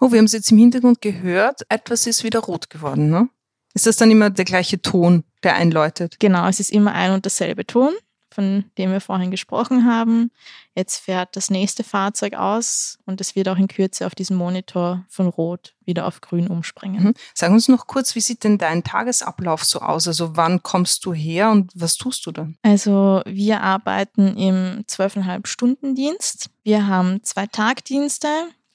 Oh, 0.00 0.10
wir 0.10 0.18
haben 0.18 0.24
es 0.24 0.32
jetzt 0.32 0.50
im 0.50 0.58
Hintergrund 0.58 1.00
gehört, 1.00 1.62
etwas 1.68 2.06
ist 2.06 2.24
wieder 2.24 2.40
rot 2.40 2.70
geworden, 2.70 3.10
ne? 3.10 3.28
Ist 3.74 3.86
das 3.86 3.96
dann 3.96 4.10
immer 4.10 4.28
der 4.28 4.44
gleiche 4.44 4.82
Ton, 4.82 5.24
der 5.42 5.54
einläutet? 5.54 6.18
Genau, 6.18 6.46
es 6.48 6.60
ist 6.60 6.70
immer 6.70 6.92
ein 6.92 7.12
und 7.12 7.24
derselbe 7.24 7.64
Ton 7.66 7.92
von 8.32 8.64
dem 8.78 8.90
wir 8.90 9.00
vorhin 9.00 9.30
gesprochen 9.30 9.86
haben. 9.86 10.30
Jetzt 10.74 10.98
fährt 10.98 11.36
das 11.36 11.50
nächste 11.50 11.84
Fahrzeug 11.84 12.34
aus 12.34 12.98
und 13.04 13.20
es 13.20 13.36
wird 13.36 13.48
auch 13.48 13.58
in 13.58 13.68
Kürze 13.68 14.06
auf 14.06 14.14
diesem 14.14 14.36
Monitor 14.36 15.04
von 15.08 15.26
Rot 15.26 15.74
wieder 15.84 16.06
auf 16.06 16.20
Grün 16.20 16.48
umspringen. 16.48 17.04
Mhm. 17.04 17.14
Sag 17.34 17.50
uns 17.50 17.68
noch 17.68 17.86
kurz, 17.86 18.14
wie 18.14 18.20
sieht 18.20 18.44
denn 18.44 18.58
dein 18.58 18.84
Tagesablauf 18.84 19.64
so 19.64 19.80
aus? 19.80 20.08
Also 20.08 20.36
wann 20.36 20.62
kommst 20.62 21.04
du 21.04 21.12
her 21.12 21.50
und 21.50 21.70
was 21.74 21.96
tust 21.96 22.24
du 22.26 22.32
dann? 22.32 22.56
Also 22.62 23.22
wir 23.26 23.60
arbeiten 23.60 24.36
im 24.36 24.84
12,5 24.88 25.46
Stunden 25.46 25.94
Dienst. 25.94 26.50
Wir 26.62 26.86
haben 26.86 27.22
zwei 27.22 27.46
Tagdienste 27.46 28.28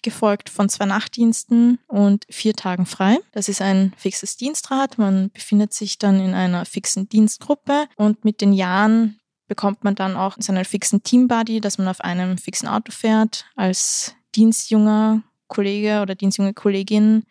gefolgt 0.08 0.50
von 0.50 0.70
zwei 0.70 0.86
Nachtdiensten 0.86 1.80
und 1.88 2.26
vier 2.30 2.54
Tagen 2.54 2.86
frei. 2.86 3.18
Das 3.34 3.50
ist 3.50 3.62
ein 3.62 3.94
fixes 3.98 4.38
Dienstrad. 4.38 4.98
Man 4.98 5.32
befindet 5.32 5.74
sich 5.74 5.98
dann 5.98 6.20
in 6.20 6.34
einer 6.34 6.66
fixen 6.66 7.10
Dienstgruppe 7.10 7.88
und 7.98 8.24
mit 8.24 8.40
den 8.40 8.54
Jahren 8.54 9.20
bekommt 9.48 9.84
man 9.84 9.96
dann 9.96 10.16
auch 10.16 10.36
seinen 10.40 10.66
fixen 10.66 11.04
Teambuddy, 11.04 11.62
dass 11.62 11.78
man 11.78 11.88
auf 11.88 12.02
einem 12.02 12.38
fixen 12.38 12.68
Auto 12.68 12.92
fährt. 12.92 13.46
Als 13.56 14.16
dienstjunger 14.36 15.24
Kollege 15.48 16.02
oder 16.02 16.16
dienstjunge 16.16 16.54
Kollegin 16.54 17.24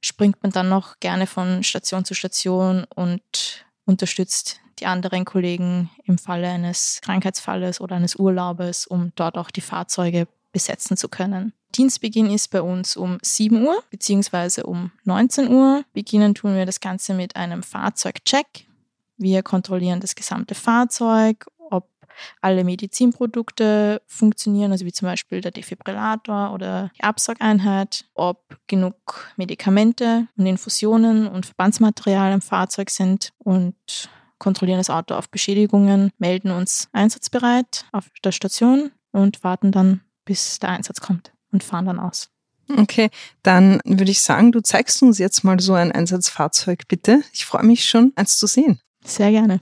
springt 0.00 0.42
man 0.42 0.52
dann 0.52 0.68
noch 0.68 0.98
gerne 1.00 1.26
von 1.26 1.62
Station 1.62 2.04
zu 2.04 2.14
Station 2.14 2.84
und 2.94 3.66
unterstützt 3.84 4.60
die 4.78 4.86
anderen 4.86 5.24
Kollegen 5.24 5.90
im 6.04 6.16
Falle 6.16 6.48
eines 6.48 7.00
Krankheitsfalles 7.02 7.80
oder 7.80 7.96
eines 7.96 8.16
Urlaubes, 8.16 8.86
um 8.86 9.12
dort 9.14 9.36
auch 9.36 9.50
die 9.50 9.60
Fahrzeuge 9.60 10.26
besetzen 10.52 10.96
zu 10.96 11.08
können. 11.08 11.52
Dienstbeginn 11.76 12.30
ist 12.30 12.48
bei 12.48 12.62
uns 12.62 12.96
um 12.96 13.18
7 13.22 13.62
Uhr 13.62 13.82
bzw. 13.90 14.62
um 14.62 14.90
19 15.04 15.48
Uhr. 15.48 15.84
Beginnen 15.92 16.34
tun 16.34 16.56
wir 16.56 16.66
das 16.66 16.80
Ganze 16.80 17.14
mit 17.14 17.36
einem 17.36 17.62
Fahrzeugcheck. 17.62 18.66
Wir 19.20 19.42
kontrollieren 19.42 20.00
das 20.00 20.14
gesamte 20.14 20.54
Fahrzeug, 20.54 21.46
ob 21.68 21.90
alle 22.40 22.64
Medizinprodukte 22.64 24.00
funktionieren, 24.06 24.72
also 24.72 24.86
wie 24.86 24.92
zum 24.92 25.06
Beispiel 25.06 25.42
der 25.42 25.50
Defibrillator 25.50 26.54
oder 26.54 26.90
die 26.96 27.04
Absaugeinheit, 27.04 28.06
ob 28.14 28.56
genug 28.66 29.30
Medikamente 29.36 30.26
und 30.38 30.46
Infusionen 30.46 31.28
und 31.28 31.44
Verbandsmaterial 31.44 32.32
im 32.32 32.40
Fahrzeug 32.40 32.88
sind 32.88 33.34
und 33.36 33.76
kontrollieren 34.38 34.80
das 34.80 34.88
Auto 34.88 35.14
auf 35.14 35.28
Beschädigungen, 35.28 36.12
melden 36.16 36.50
uns 36.50 36.88
einsatzbereit 36.92 37.84
auf 37.92 38.06
der 38.24 38.32
Station 38.32 38.90
und 39.12 39.44
warten 39.44 39.70
dann, 39.70 40.00
bis 40.24 40.60
der 40.60 40.70
Einsatz 40.70 41.02
kommt 41.02 41.34
und 41.52 41.62
fahren 41.62 41.84
dann 41.84 42.00
aus. 42.00 42.30
Okay, 42.74 43.10
dann 43.42 43.80
würde 43.84 44.10
ich 44.10 44.22
sagen, 44.22 44.50
du 44.50 44.62
zeigst 44.62 45.02
uns 45.02 45.18
jetzt 45.18 45.44
mal 45.44 45.60
so 45.60 45.74
ein 45.74 45.92
Einsatzfahrzeug, 45.92 46.88
bitte. 46.88 47.20
Ich 47.34 47.44
freue 47.44 47.64
mich 47.64 47.84
schon, 47.84 48.12
eins 48.16 48.38
zu 48.38 48.46
sehen. 48.46 48.80
Sehr 49.04 49.30
gerne. 49.30 49.60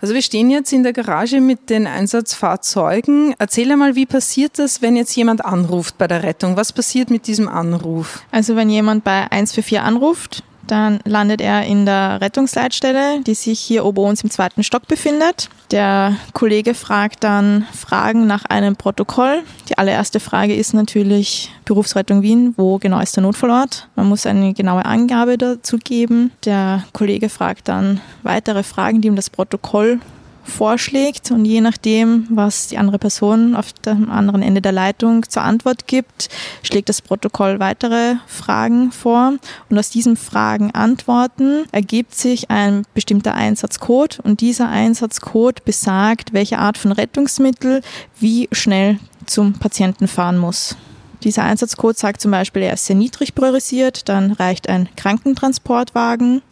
Also 0.00 0.14
wir 0.14 0.22
stehen 0.22 0.50
jetzt 0.50 0.72
in 0.72 0.82
der 0.82 0.92
Garage 0.92 1.40
mit 1.40 1.70
den 1.70 1.86
Einsatzfahrzeugen. 1.86 3.34
Erzähl 3.38 3.72
einmal, 3.72 3.94
wie 3.94 4.06
passiert 4.06 4.58
das, 4.58 4.82
wenn 4.82 4.96
jetzt 4.96 5.16
jemand 5.16 5.44
anruft 5.44 5.96
bei 5.96 6.06
der 6.06 6.22
Rettung? 6.22 6.56
Was 6.56 6.72
passiert 6.72 7.10
mit 7.10 7.26
diesem 7.26 7.48
Anruf? 7.48 8.22
Also 8.30 8.54
wenn 8.54 8.68
jemand 8.68 9.04
bei 9.04 9.22
144 9.30 9.80
anruft, 9.80 10.44
dann 10.66 11.00
landet 11.04 11.40
er 11.40 11.64
in 11.64 11.86
der 11.86 12.20
Rettungsleitstelle, 12.20 13.20
die 13.22 13.34
sich 13.34 13.60
hier 13.60 13.84
oben 13.84 14.04
uns 14.04 14.22
im 14.22 14.30
zweiten 14.30 14.62
Stock 14.62 14.86
befindet. 14.86 15.48
Der 15.70 16.16
Kollege 16.32 16.74
fragt 16.74 17.24
dann 17.24 17.66
Fragen 17.72 18.26
nach 18.26 18.44
einem 18.44 18.76
Protokoll. 18.76 19.42
Die 19.68 19.78
allererste 19.78 20.20
Frage 20.20 20.54
ist 20.54 20.74
natürlich 20.74 21.50
Berufsrettung 21.64 22.22
Wien, 22.22 22.54
wo 22.56 22.78
genau 22.78 23.00
ist 23.00 23.16
der 23.16 23.22
Notfallort? 23.22 23.88
Man 23.96 24.08
muss 24.08 24.26
eine 24.26 24.54
genaue 24.54 24.84
Angabe 24.84 25.38
dazu 25.38 25.78
geben. 25.78 26.32
Der 26.44 26.84
Kollege 26.92 27.28
fragt 27.28 27.68
dann 27.68 28.00
weitere 28.22 28.62
Fragen, 28.62 29.00
die 29.00 29.08
ihm 29.08 29.16
das 29.16 29.30
Protokoll 29.30 30.00
vorschlägt 30.44 31.30
und 31.30 31.44
je 31.44 31.60
nachdem, 31.60 32.26
was 32.30 32.68
die 32.68 32.78
andere 32.78 32.98
Person 32.98 33.56
auf 33.56 33.72
dem 33.72 34.10
anderen 34.10 34.42
Ende 34.42 34.60
der 34.60 34.72
Leitung 34.72 35.28
zur 35.28 35.42
Antwort 35.42 35.86
gibt, 35.86 36.28
schlägt 36.62 36.88
das 36.88 37.02
Protokoll 37.02 37.60
weitere 37.60 38.16
Fragen 38.26 38.92
vor. 38.92 39.34
Und 39.68 39.78
aus 39.78 39.90
diesen 39.90 40.16
Fragen 40.16 40.70
Antworten 40.72 41.64
ergibt 41.72 42.14
sich 42.14 42.50
ein 42.50 42.84
bestimmter 42.94 43.34
Einsatzcode. 43.34 44.20
Und 44.22 44.40
dieser 44.40 44.68
Einsatzcode 44.68 45.64
besagt, 45.64 46.32
welche 46.32 46.58
Art 46.58 46.78
von 46.78 46.92
Rettungsmittel 46.92 47.80
wie 48.20 48.48
schnell 48.52 48.98
zum 49.26 49.54
Patienten 49.54 50.08
fahren 50.08 50.38
muss. 50.38 50.76
Dieser 51.22 51.44
Einsatzcode 51.44 51.96
sagt 51.96 52.20
zum 52.20 52.30
Beispiel, 52.30 52.62
er 52.62 52.74
ist 52.74 52.84
sehr 52.84 52.96
niedrig 52.96 53.34
priorisiert, 53.34 54.10
dann 54.10 54.32
reicht 54.32 54.68
ein 54.68 54.90
Krankentransportwagen 54.94 56.42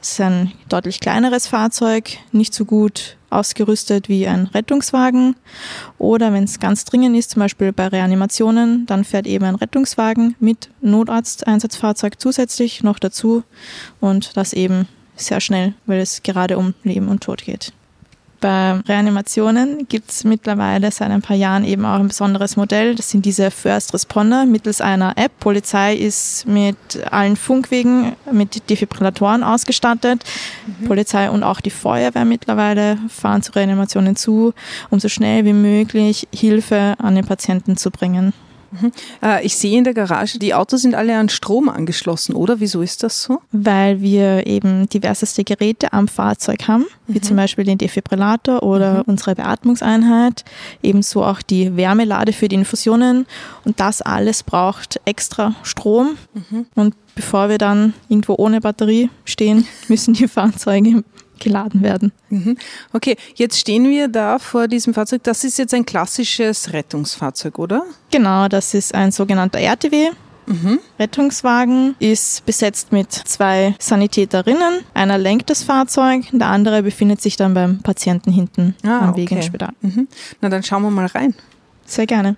Es 0.00 0.12
ist 0.12 0.20
ein 0.20 0.52
deutlich 0.68 1.00
kleineres 1.00 1.46
Fahrzeug, 1.46 2.18
nicht 2.32 2.54
so 2.54 2.64
gut 2.64 3.16
ausgerüstet 3.30 4.08
wie 4.08 4.26
ein 4.26 4.46
Rettungswagen. 4.46 5.36
Oder 5.98 6.32
wenn 6.32 6.44
es 6.44 6.60
ganz 6.60 6.84
dringend 6.84 7.16
ist, 7.16 7.30
zum 7.30 7.40
Beispiel 7.40 7.72
bei 7.72 7.88
Reanimationen, 7.88 8.86
dann 8.86 9.04
fährt 9.04 9.26
eben 9.26 9.44
ein 9.44 9.56
Rettungswagen 9.56 10.36
mit 10.40 10.70
Notarzteinsatzfahrzeug 10.80 12.20
zusätzlich 12.20 12.82
noch 12.82 12.98
dazu 12.98 13.42
und 14.00 14.36
das 14.36 14.52
eben 14.52 14.88
sehr 15.16 15.40
schnell, 15.40 15.74
weil 15.86 16.00
es 16.00 16.22
gerade 16.22 16.58
um 16.58 16.74
Leben 16.82 17.08
und 17.08 17.22
Tod 17.22 17.44
geht. 17.44 17.72
Bei 18.44 18.72
Reanimationen 18.86 19.88
gibt 19.88 20.10
es 20.10 20.22
mittlerweile 20.22 20.90
seit 20.90 21.10
ein 21.10 21.22
paar 21.22 21.34
Jahren 21.34 21.64
eben 21.64 21.86
auch 21.86 21.98
ein 21.98 22.08
besonderes 22.08 22.58
Modell. 22.58 22.94
Das 22.94 23.08
sind 23.08 23.24
diese 23.24 23.50
First 23.50 23.94
Responder 23.94 24.44
mittels 24.44 24.82
einer 24.82 25.16
App. 25.16 25.32
Polizei 25.40 25.94
ist 25.94 26.46
mit 26.46 26.76
allen 27.10 27.36
Funkwegen 27.36 28.16
mit 28.30 28.68
Defibrillatoren 28.68 29.42
ausgestattet. 29.42 30.22
Mhm. 30.66 30.86
Polizei 30.86 31.30
und 31.30 31.42
auch 31.42 31.62
die 31.62 31.70
Feuerwehr 31.70 32.26
mittlerweile 32.26 32.98
fahren 33.08 33.40
zu 33.40 33.52
Reanimationen 33.52 34.14
zu, 34.14 34.52
um 34.90 35.00
so 35.00 35.08
schnell 35.08 35.46
wie 35.46 35.54
möglich 35.54 36.28
Hilfe 36.30 36.96
an 36.98 37.14
den 37.14 37.24
Patienten 37.24 37.78
zu 37.78 37.90
bringen. 37.90 38.34
Mhm. 38.80 38.92
Äh, 39.22 39.44
ich 39.44 39.56
sehe 39.56 39.78
in 39.78 39.84
der 39.84 39.94
Garage, 39.94 40.38
die 40.38 40.54
Autos 40.54 40.82
sind 40.82 40.94
alle 40.94 41.16
an 41.16 41.28
Strom 41.28 41.68
angeschlossen, 41.68 42.34
oder? 42.34 42.60
Wieso 42.60 42.82
ist 42.82 43.02
das 43.02 43.22
so? 43.22 43.40
Weil 43.52 44.00
wir 44.00 44.46
eben 44.46 44.88
diverseste 44.88 45.44
Geräte 45.44 45.92
am 45.92 46.08
Fahrzeug 46.08 46.68
haben, 46.68 46.86
wie 47.06 47.18
mhm. 47.18 47.22
zum 47.22 47.36
Beispiel 47.36 47.64
den 47.64 47.78
Defibrillator 47.78 48.62
oder 48.62 48.98
mhm. 48.98 49.02
unsere 49.06 49.34
Beatmungseinheit, 49.34 50.44
ebenso 50.82 51.24
auch 51.24 51.42
die 51.42 51.76
Wärmelade 51.76 52.32
für 52.32 52.48
die 52.48 52.56
Infusionen. 52.56 53.26
Und 53.64 53.80
das 53.80 54.02
alles 54.02 54.42
braucht 54.42 55.00
extra 55.04 55.54
Strom. 55.62 56.16
Mhm. 56.34 56.66
Und 56.74 56.94
bevor 57.14 57.48
wir 57.48 57.58
dann 57.58 57.94
irgendwo 58.08 58.34
ohne 58.36 58.60
Batterie 58.60 59.10
stehen, 59.24 59.66
müssen 59.88 60.14
die 60.14 60.28
Fahrzeuge 60.28 61.04
geladen 61.38 61.82
werden. 61.82 62.12
Mhm. 62.30 62.56
Okay, 62.92 63.16
jetzt 63.34 63.58
stehen 63.58 63.88
wir 63.88 64.08
da 64.08 64.38
vor 64.38 64.68
diesem 64.68 64.94
Fahrzeug. 64.94 65.22
Das 65.24 65.44
ist 65.44 65.58
jetzt 65.58 65.74
ein 65.74 65.86
klassisches 65.86 66.72
Rettungsfahrzeug, 66.72 67.58
oder? 67.58 67.82
Genau, 68.10 68.48
das 68.48 68.74
ist 68.74 68.94
ein 68.94 69.12
sogenannter 69.12 69.60
RTW. 69.60 70.10
Mhm. 70.46 70.78
Rettungswagen 70.98 71.96
ist 71.98 72.44
besetzt 72.44 72.92
mit 72.92 73.12
zwei 73.12 73.74
Sanitäterinnen. 73.78 74.80
Einer 74.92 75.18
lenkt 75.18 75.48
das 75.50 75.62
Fahrzeug, 75.62 76.24
der 76.32 76.48
andere 76.48 76.82
befindet 76.82 77.20
sich 77.20 77.36
dann 77.36 77.54
beim 77.54 77.80
Patienten 77.80 78.30
hinten 78.30 78.74
ah, 78.84 79.08
am 79.08 79.16
Weg 79.16 79.28
okay. 79.28 79.36
ins 79.36 79.46
Spital. 79.46 79.72
Mhm. 79.80 80.08
Na, 80.40 80.48
dann 80.48 80.62
schauen 80.62 80.82
wir 80.82 80.90
mal 80.90 81.06
rein. 81.06 81.34
Sehr 81.86 82.06
gerne. 82.06 82.36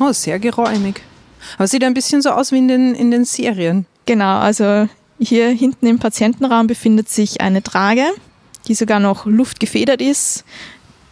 Oh, 0.00 0.12
sehr 0.12 0.38
geräumig. 0.38 1.02
Aber 1.56 1.66
sieht 1.66 1.82
ein 1.82 1.94
bisschen 1.94 2.22
so 2.22 2.30
aus 2.30 2.52
wie 2.52 2.58
in 2.58 2.68
den, 2.68 2.94
in 2.94 3.10
den 3.10 3.24
Serien. 3.24 3.86
Genau, 4.08 4.38
also 4.38 4.88
hier 5.18 5.50
hinten 5.50 5.86
im 5.86 5.98
Patientenraum 5.98 6.66
befindet 6.66 7.10
sich 7.10 7.42
eine 7.42 7.62
Trage, 7.62 8.06
die 8.66 8.72
sogar 8.72 9.00
noch 9.00 9.26
luftgefedert 9.26 10.00
ist, 10.00 10.46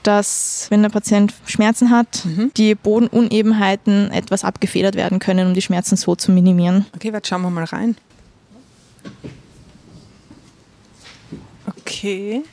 dass, 0.02 0.68
wenn 0.70 0.80
der 0.80 0.88
Patient 0.88 1.34
Schmerzen 1.44 1.90
hat, 1.90 2.24
mhm. 2.24 2.52
die 2.56 2.74
Bodenunebenheiten 2.74 4.10
etwas 4.12 4.44
abgefedert 4.44 4.94
werden 4.94 5.18
können, 5.18 5.48
um 5.48 5.52
die 5.52 5.60
Schmerzen 5.60 5.96
so 5.96 6.16
zu 6.16 6.32
minimieren. 6.32 6.86
Okay, 6.94 7.12
jetzt 7.12 7.28
schauen 7.28 7.42
wir 7.42 7.50
mal 7.50 7.64
rein. 7.64 7.98
Okay. 11.66 12.44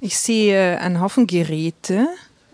Ich 0.00 0.18
sehe 0.18 0.80
einen 0.80 1.00
Haufen 1.00 1.28
Geräte 1.28 2.08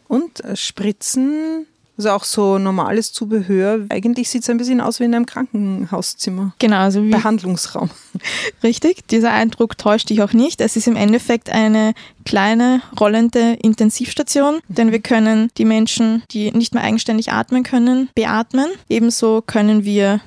und 0.09 0.43
Spritzen, 0.53 1.67
also 1.97 2.11
auch 2.11 2.25
so 2.25 2.59
normales 2.59 3.13
Zubehör. 3.13 3.87
Eigentlich 3.89 4.29
sieht 4.29 4.43
es 4.43 4.51
ein 4.51 4.57
bisschen 4.57 4.81
aus 4.81 5.01
wie 5.01 5.05
in 5.05 5.15
einem 5.15 5.27
Krankenhauszimmer. 5.27 6.55
Genau, 6.59 6.79
also 6.79 7.05
wie 7.05 7.11
Behandlungsraum. 7.11 7.91
Richtig, 8.63 9.07
dieser 9.09 9.33
Eindruck 9.33 9.79
täuscht 9.79 10.11
dich 10.11 10.23
auch 10.23 10.33
nicht. 10.33 10.61
Es 10.61 10.77
ist 10.77 10.89
im 10.89 10.97
Endeffekt 10.97 11.51
eine 11.51 11.95
kleine 12.25 12.83
rollende 12.99 13.55
Intensivstation, 13.63 14.61
denn 14.69 14.93
wir 14.93 15.01
können 15.01 15.51
die 15.57 15.65
Menschen, 15.65 16.23
die 16.31 16.51
nicht 16.51 16.75
mehr 16.75 16.83
eigenständig 16.83 17.33
atmen 17.33 17.63
können, 17.63 18.09
beatmen. 18.15 18.67
Ebenso 18.89 19.43
können 19.43 19.85
wir 19.85 20.21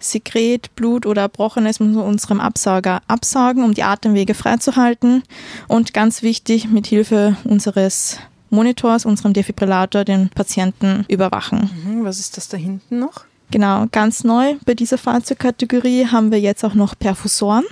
Sekret, 0.00 0.74
Blut 0.74 1.06
oder 1.06 1.22
Erbrochenes 1.22 1.80
mit 1.80 1.96
unserem 1.96 2.40
Absauger 2.40 3.02
absaugen, 3.08 3.64
um 3.64 3.72
die 3.74 3.82
Atemwege 3.82 4.34
freizuhalten. 4.34 5.22
Und 5.68 5.94
ganz 5.94 6.22
wichtig, 6.22 6.68
mit 6.68 6.86
Hilfe 6.86 7.36
unseres 7.44 8.18
Monitors, 8.54 9.04
unserem 9.04 9.32
Defibrillator, 9.32 10.04
den 10.04 10.30
Patienten 10.30 11.04
überwachen. 11.08 11.70
Mhm, 11.84 12.04
was 12.04 12.18
ist 12.18 12.36
das 12.36 12.48
da 12.48 12.56
hinten 12.56 12.98
noch? 12.98 13.24
Genau, 13.50 13.86
ganz 13.92 14.24
neu 14.24 14.54
bei 14.64 14.74
dieser 14.74 14.98
Fahrzeugkategorie 14.98 16.06
haben 16.06 16.32
wir 16.32 16.40
jetzt 16.40 16.64
auch 16.64 16.74
noch 16.74 16.98
Perfusoren. 16.98 17.64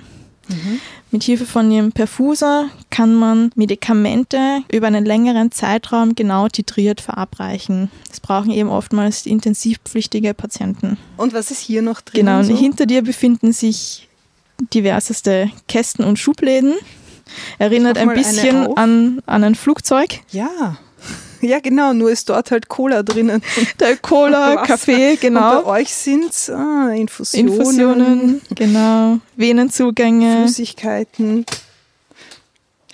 Mhm. 0.47 0.79
Mit 1.11 1.23
Hilfe 1.23 1.45
von 1.45 1.69
dem 1.69 1.91
Perfuser 1.91 2.69
kann 2.89 3.13
man 3.13 3.51
Medikamente 3.55 4.61
über 4.71 4.87
einen 4.87 5.05
längeren 5.05 5.51
Zeitraum 5.51 6.15
genau 6.15 6.47
titriert 6.47 7.01
verabreichen. 7.01 7.91
Das 8.09 8.19
brauchen 8.19 8.51
eben 8.51 8.69
oftmals 8.69 9.25
intensivpflichtige 9.25 10.33
Patienten. 10.33 10.97
Und 11.17 11.33
was 11.33 11.51
ist 11.51 11.59
hier 11.59 11.81
noch 11.81 12.01
drin? 12.01 12.25
Genau, 12.25 12.43
so? 12.43 12.55
hinter 12.57 12.85
dir 12.85 13.03
befinden 13.03 13.53
sich 13.53 14.09
diverseste 14.73 15.51
Kästen 15.67 16.03
und 16.03 16.17
Schubläden. 16.19 16.73
Erinnert 17.57 17.97
ein 17.97 18.09
bisschen 18.09 18.77
an, 18.77 19.21
an 19.25 19.43
ein 19.43 19.55
Flugzeug. 19.55 20.19
Ja. 20.31 20.77
Ja, 21.41 21.59
genau, 21.59 21.91
nur 21.91 22.09
ist 22.09 22.29
dort 22.29 22.51
halt 22.51 22.69
Cola 22.69 23.03
drinnen. 23.03 23.43
Der 23.81 23.97
Cola, 23.97 24.63
Kaffee, 24.65 25.17
genau. 25.17 25.57
Und 25.57 25.65
bei 25.65 25.81
euch 25.81 25.93
sind 25.93 26.31
es 26.31 26.49
ah, 26.49 26.89
Infusionen. 26.95 27.49
Infusionen, 27.49 28.41
genau. 28.55 29.19
Venenzugänge. 29.35 30.43
Flüssigkeiten. 30.43 31.45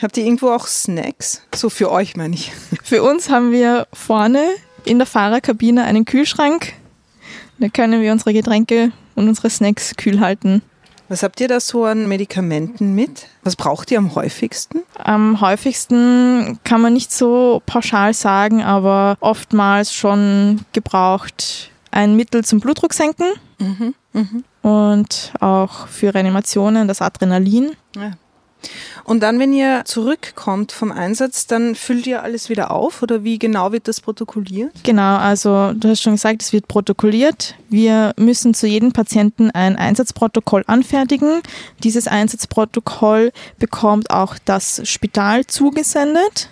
Habt 0.01 0.17
ihr 0.17 0.23
irgendwo 0.23 0.49
auch 0.49 0.65
Snacks? 0.65 1.43
So 1.53 1.69
für 1.69 1.91
euch, 1.91 2.15
meine 2.15 2.33
ich. 2.33 2.51
Für 2.83 3.03
uns 3.03 3.29
haben 3.29 3.51
wir 3.51 3.85
vorne 3.93 4.43
in 4.85 4.97
der 4.97 5.05
Fahrerkabine 5.05 5.83
einen 5.83 6.05
Kühlschrank. 6.05 6.73
Da 7.59 7.67
können 7.67 8.01
wir 8.01 8.11
unsere 8.11 8.33
Getränke 8.33 8.91
und 9.15 9.27
unsere 9.27 9.49
Snacks 9.49 9.95
kühl 9.95 10.21
halten. 10.21 10.63
Was 11.09 11.23
habt 11.23 11.41
ihr 11.41 11.47
da 11.47 11.59
so 11.59 11.85
an 11.85 12.07
Medikamenten 12.07 12.93
mit? 12.93 13.27
Was 13.43 13.55
braucht 13.55 13.89
ihr 13.91 13.97
am 13.97 14.13
häufigsten? 14.13 14.81
Am 14.95 15.41
häufigsten 15.41 16.59
kann 16.63 16.81
man 16.81 16.93
nicht 16.93 17.11
so 17.11 17.63
pauschal 17.65 18.13
sagen, 18.13 18.61
aber 18.63 19.17
oftmals 19.19 19.91
schon 19.93 20.61
gebraucht 20.71 21.71
ein 21.91 22.15
Mittel 22.15 22.45
zum 22.45 22.59
Blutdruck 22.59 22.93
senken 22.93 23.25
mhm, 23.57 23.95
mh. 24.13 24.43
und 24.61 25.33
auch 25.39 25.87
für 25.87 26.13
Reanimationen 26.13 26.87
das 26.87 27.01
Adrenalin. 27.01 27.71
Ja. 27.95 28.11
Und 29.03 29.21
dann, 29.21 29.39
wenn 29.39 29.53
ihr 29.53 29.83
zurückkommt 29.85 30.71
vom 30.71 30.91
Einsatz, 30.91 31.47
dann 31.47 31.75
füllt 31.75 32.05
ihr 32.07 32.23
alles 32.23 32.49
wieder 32.49 32.71
auf 32.71 33.01
oder 33.01 33.23
wie 33.23 33.39
genau 33.39 33.71
wird 33.71 33.87
das 33.87 34.01
protokolliert? 34.01 34.71
Genau, 34.83 35.17
also 35.17 35.73
du 35.73 35.89
hast 35.89 36.01
schon 36.01 36.13
gesagt, 36.13 36.41
es 36.41 36.53
wird 36.53 36.67
protokolliert. 36.67 37.55
Wir 37.69 38.13
müssen 38.17 38.53
zu 38.53 38.67
jedem 38.67 38.91
Patienten 38.91 39.51
ein 39.51 39.75
Einsatzprotokoll 39.75 40.63
anfertigen. 40.67 41.41
Dieses 41.83 42.07
Einsatzprotokoll 42.07 43.31
bekommt 43.57 44.11
auch 44.11 44.35
das 44.45 44.81
Spital 44.87 45.45
zugesendet 45.45 46.49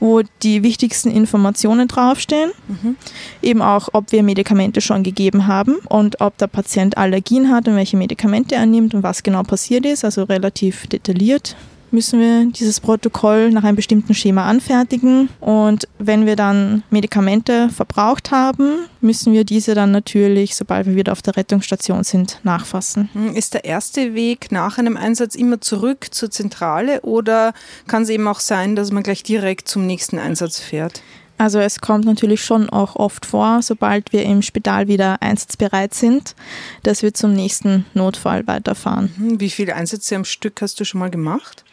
wo 0.00 0.22
die 0.42 0.62
wichtigsten 0.62 1.10
Informationen 1.10 1.88
draufstehen. 1.88 2.52
Mhm. 2.68 2.96
Eben 3.42 3.62
auch, 3.62 3.88
ob 3.92 4.12
wir 4.12 4.22
Medikamente 4.22 4.80
schon 4.80 5.02
gegeben 5.02 5.46
haben 5.46 5.76
und 5.88 6.20
ob 6.20 6.36
der 6.38 6.46
Patient 6.46 6.96
Allergien 6.96 7.50
hat 7.50 7.68
und 7.68 7.76
welche 7.76 7.96
Medikamente 7.96 8.54
er 8.54 8.66
nimmt 8.66 8.94
und 8.94 9.02
was 9.02 9.22
genau 9.22 9.42
passiert 9.42 9.86
ist. 9.86 10.04
Also 10.04 10.24
relativ 10.24 10.86
detailliert 10.86 11.56
müssen 11.92 12.20
wir 12.20 12.46
dieses 12.46 12.80
Protokoll 12.80 13.50
nach 13.50 13.64
einem 13.64 13.76
bestimmten 13.76 14.14
Schema 14.14 14.46
anfertigen. 14.46 15.28
Und 15.40 15.88
wenn 15.98 16.26
wir 16.26 16.36
dann 16.36 16.82
Medikamente 16.90 17.68
verbraucht 17.68 18.30
haben, 18.30 18.86
müssen 19.00 19.32
wir 19.32 19.44
diese 19.44 19.74
dann 19.74 19.90
natürlich, 19.90 20.54
sobald 20.54 20.86
wir 20.86 20.96
wieder 20.96 21.12
auf 21.12 21.22
der 21.22 21.36
Rettungsstation 21.36 22.04
sind, 22.04 22.40
nachfassen. 22.42 23.08
Hm, 23.12 23.34
ist 23.36 23.54
der 23.54 23.64
erste 23.64 24.14
Weg 24.14 24.52
nach 24.52 24.78
einem 24.78 24.96
Einsatz 24.96 25.34
immer 25.34 25.60
zurück 25.60 26.08
zur 26.10 26.30
Zentrale 26.30 27.02
oder 27.02 27.52
kann 27.86 28.02
es 28.02 28.08
eben 28.08 28.26
auch 28.28 28.40
sein, 28.40 28.76
dass 28.76 28.90
man 28.90 29.02
gleich 29.02 29.22
direkt 29.22 29.68
zum 29.68 29.86
nächsten 29.86 30.18
Einsatz 30.18 30.58
fährt? 30.58 31.02
Also 31.38 31.58
es 31.58 31.80
kommt 31.80 32.04
natürlich 32.04 32.44
schon 32.44 32.70
auch 32.70 32.94
oft 32.94 33.26
vor, 33.26 33.62
sobald 33.62 34.12
wir 34.12 34.22
im 34.22 34.42
Spital 34.42 34.86
wieder 34.86 35.20
einsatzbereit 35.22 35.92
sind, 35.92 36.36
dass 36.84 37.02
wir 37.02 37.14
zum 37.14 37.32
nächsten 37.32 37.84
Notfall 37.94 38.46
weiterfahren. 38.46 39.12
Hm, 39.16 39.40
wie 39.40 39.50
viele 39.50 39.74
Einsätze 39.74 40.14
am 40.14 40.24
Stück 40.24 40.62
hast 40.62 40.78
du 40.78 40.84
schon 40.84 41.00
mal 41.00 41.10
gemacht? 41.10 41.64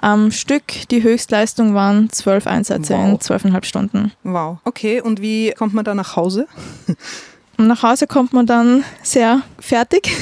Am 0.00 0.30
Stück, 0.30 0.88
die 0.90 1.02
Höchstleistung 1.02 1.74
waren 1.74 2.10
zwölf 2.10 2.46
Einsätze 2.46 2.94
wow. 2.94 3.08
in 3.08 3.20
zwölfeinhalb 3.20 3.64
Stunden. 3.64 4.12
Wow. 4.22 4.58
Okay, 4.64 5.00
und 5.00 5.20
wie 5.22 5.52
kommt 5.52 5.74
man 5.74 5.84
da 5.84 5.94
nach 5.94 6.16
Hause? 6.16 6.46
Nach 7.58 7.82
Hause 7.82 8.06
kommt 8.06 8.32
man 8.32 8.46
dann 8.46 8.84
sehr 9.02 9.42
fertig. 9.58 10.10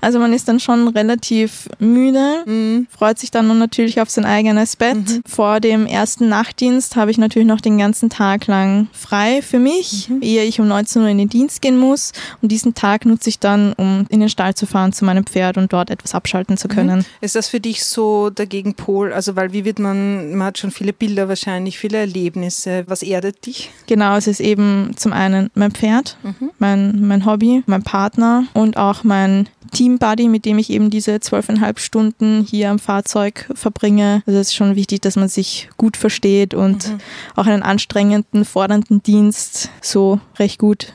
Also 0.00 0.18
man 0.18 0.32
ist 0.32 0.48
dann 0.48 0.60
schon 0.60 0.88
relativ 0.88 1.68
müde, 1.78 2.44
mhm. 2.46 2.86
freut 2.90 3.18
sich 3.18 3.30
dann 3.30 3.58
natürlich 3.58 4.00
auf 4.00 4.10
sein 4.10 4.24
eigenes 4.24 4.76
Bett. 4.76 4.96
Mhm. 4.96 5.22
Vor 5.26 5.60
dem 5.60 5.86
ersten 5.86 6.28
Nachtdienst 6.28 6.96
habe 6.96 7.10
ich 7.10 7.18
natürlich 7.18 7.48
noch 7.48 7.60
den 7.60 7.78
ganzen 7.78 8.10
Tag 8.10 8.46
lang 8.46 8.88
frei 8.92 9.42
für 9.42 9.58
mich, 9.58 10.08
mhm. 10.08 10.22
ehe 10.22 10.44
ich 10.44 10.60
um 10.60 10.68
19 10.68 11.02
Uhr 11.02 11.08
in 11.08 11.18
den 11.18 11.28
Dienst 11.28 11.62
gehen 11.62 11.78
muss. 11.78 12.12
Und 12.42 12.52
diesen 12.52 12.74
Tag 12.74 13.06
nutze 13.06 13.30
ich 13.30 13.38
dann, 13.38 13.72
um 13.74 14.06
in 14.08 14.20
den 14.20 14.28
Stall 14.28 14.54
zu 14.54 14.66
fahren 14.66 14.92
zu 14.92 15.04
meinem 15.04 15.24
Pferd 15.24 15.56
und 15.56 15.72
dort 15.72 15.90
etwas 15.90 16.14
abschalten 16.14 16.56
zu 16.56 16.68
können. 16.68 16.98
Mhm. 16.98 17.04
Ist 17.20 17.36
das 17.36 17.48
für 17.48 17.60
dich 17.60 17.84
so 17.84 18.30
der 18.30 18.46
Gegenpol? 18.46 19.12
Also 19.12 19.36
weil 19.36 19.52
wie 19.52 19.64
wird 19.64 19.78
man, 19.78 20.34
man 20.34 20.48
hat 20.48 20.58
schon 20.58 20.70
viele 20.70 20.92
Bilder 20.92 21.28
wahrscheinlich, 21.28 21.78
viele 21.78 21.98
Erlebnisse. 21.98 22.84
Was 22.86 23.02
erdet 23.02 23.46
dich? 23.46 23.70
Genau, 23.86 24.16
es 24.16 24.26
ist 24.26 24.40
eben 24.40 24.92
zum 24.96 25.12
einen 25.12 25.50
mein 25.64 25.72
Pferd, 25.72 26.18
mhm. 26.22 26.50
mein, 26.58 27.06
mein 27.06 27.24
Hobby, 27.24 27.62
mein 27.66 27.82
Partner 27.82 28.44
und 28.52 28.76
auch 28.76 29.02
mein 29.02 29.48
Teambuddy, 29.72 30.28
mit 30.28 30.44
dem 30.44 30.58
ich 30.58 30.70
eben 30.70 30.90
diese 30.90 31.20
zwölfeinhalb 31.20 31.80
Stunden 31.80 32.46
hier 32.48 32.70
am 32.70 32.78
Fahrzeug 32.78 33.50
verbringe. 33.54 34.22
Also 34.26 34.38
es 34.38 34.48
ist 34.48 34.54
schon 34.54 34.76
wichtig, 34.76 35.00
dass 35.00 35.16
man 35.16 35.28
sich 35.28 35.70
gut 35.78 35.96
versteht 35.96 36.52
und 36.54 36.88
mhm. 36.88 36.98
auch 37.34 37.46
einen 37.46 37.62
anstrengenden, 37.62 38.44
fordernden 38.44 39.02
Dienst 39.02 39.70
so 39.80 40.20
recht 40.38 40.58
gut 40.58 40.92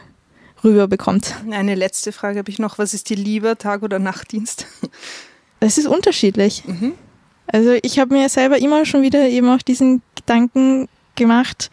rüberbekommt. 0.64 1.36
Eine 1.50 1.76
letzte 1.76 2.12
Frage 2.12 2.40
habe 2.40 2.52
ich 2.52 2.60
noch. 2.60 2.78
Was 2.78 2.94
ist 2.94 3.10
dir 3.10 3.18
lieber, 3.18 3.58
Tag- 3.58 3.82
oder 3.84 4.00
Nachtdienst? 4.00 4.68
Das 5.62 5.78
ist 5.78 5.88
unterschiedlich. 5.88 6.64
Mhm. 6.66 6.94
Also 7.48 7.76
ich 7.82 8.00
habe 8.00 8.14
mir 8.14 8.30
selber 8.30 8.60
immer 8.60 8.86
schon 8.86 9.02
wieder 9.02 9.28
eben 9.28 9.50
auch 9.50 9.62
diesen 9.62 10.02
Gedanken 10.16 10.88
gemacht, 11.16 11.70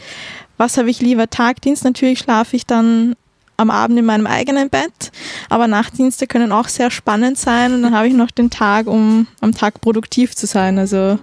was 0.56 0.76
habe 0.78 0.90
ich 0.90 1.00
lieber? 1.00 1.28
Tagdienst, 1.28 1.84
natürlich 1.84 2.20
schlafe 2.20 2.56
ich 2.56 2.66
dann 2.66 3.14
am 3.56 3.70
Abend 3.70 3.98
in 3.98 4.04
meinem 4.04 4.26
eigenen 4.26 4.68
Bett, 4.68 5.12
aber 5.48 5.66
Nachtdienste 5.66 6.26
können 6.26 6.52
auch 6.52 6.68
sehr 6.68 6.90
spannend 6.90 7.38
sein 7.38 7.72
und 7.72 7.82
dann 7.82 7.94
habe 7.94 8.08
ich 8.08 8.14
noch 8.14 8.30
den 8.30 8.50
Tag, 8.50 8.86
um 8.86 9.26
am 9.40 9.52
Tag 9.52 9.80
produktiv 9.80 10.34
zu 10.34 10.46
sein. 10.46 10.78
Also 10.78 11.18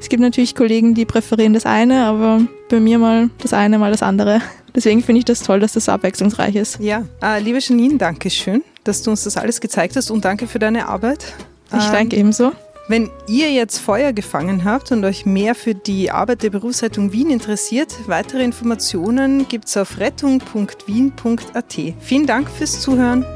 es 0.00 0.08
gibt 0.08 0.20
natürlich 0.20 0.54
Kollegen, 0.54 0.94
die 0.94 1.04
präferieren 1.04 1.54
das 1.54 1.66
eine, 1.66 2.04
aber 2.04 2.42
bei 2.68 2.80
mir 2.80 2.98
mal 2.98 3.30
das 3.38 3.52
eine, 3.52 3.78
mal 3.78 3.90
das 3.90 4.02
andere. 4.02 4.42
Deswegen 4.74 5.02
finde 5.02 5.20
ich 5.20 5.24
das 5.24 5.40
toll, 5.40 5.60
dass 5.60 5.72
das 5.72 5.88
abwechslungsreich 5.88 6.54
ist. 6.56 6.78
Ja, 6.80 7.04
äh, 7.22 7.40
liebe 7.40 7.58
Janine, 7.58 7.96
danke 7.96 8.28
schön, 8.28 8.62
dass 8.84 9.02
du 9.02 9.10
uns 9.10 9.24
das 9.24 9.36
alles 9.36 9.60
gezeigt 9.60 9.96
hast 9.96 10.10
und 10.10 10.24
danke 10.24 10.46
für 10.46 10.58
deine 10.58 10.88
Arbeit. 10.88 11.34
Ich 11.76 11.86
danke 11.86 12.16
ähm, 12.16 12.20
ebenso. 12.20 12.52
Wenn 12.88 13.10
ihr 13.26 13.52
jetzt 13.52 13.80
Feuer 13.80 14.14
gefangen 14.14 14.64
habt 14.64 14.92
und 14.92 15.04
euch 15.04 15.26
mehr 15.26 15.54
für 15.54 15.74
die 15.74 16.10
Arbeit 16.10 16.42
der 16.42 16.48
Berufsrettung 16.48 17.12
Wien 17.12 17.28
interessiert, 17.28 17.94
weitere 18.06 18.42
Informationen 18.42 19.46
gibt 19.46 19.68
es 19.68 19.76
auf 19.76 19.98
rettung.wien.at. 19.98 21.76
Vielen 22.00 22.26
Dank 22.26 22.48
fürs 22.48 22.80
Zuhören. 22.80 23.26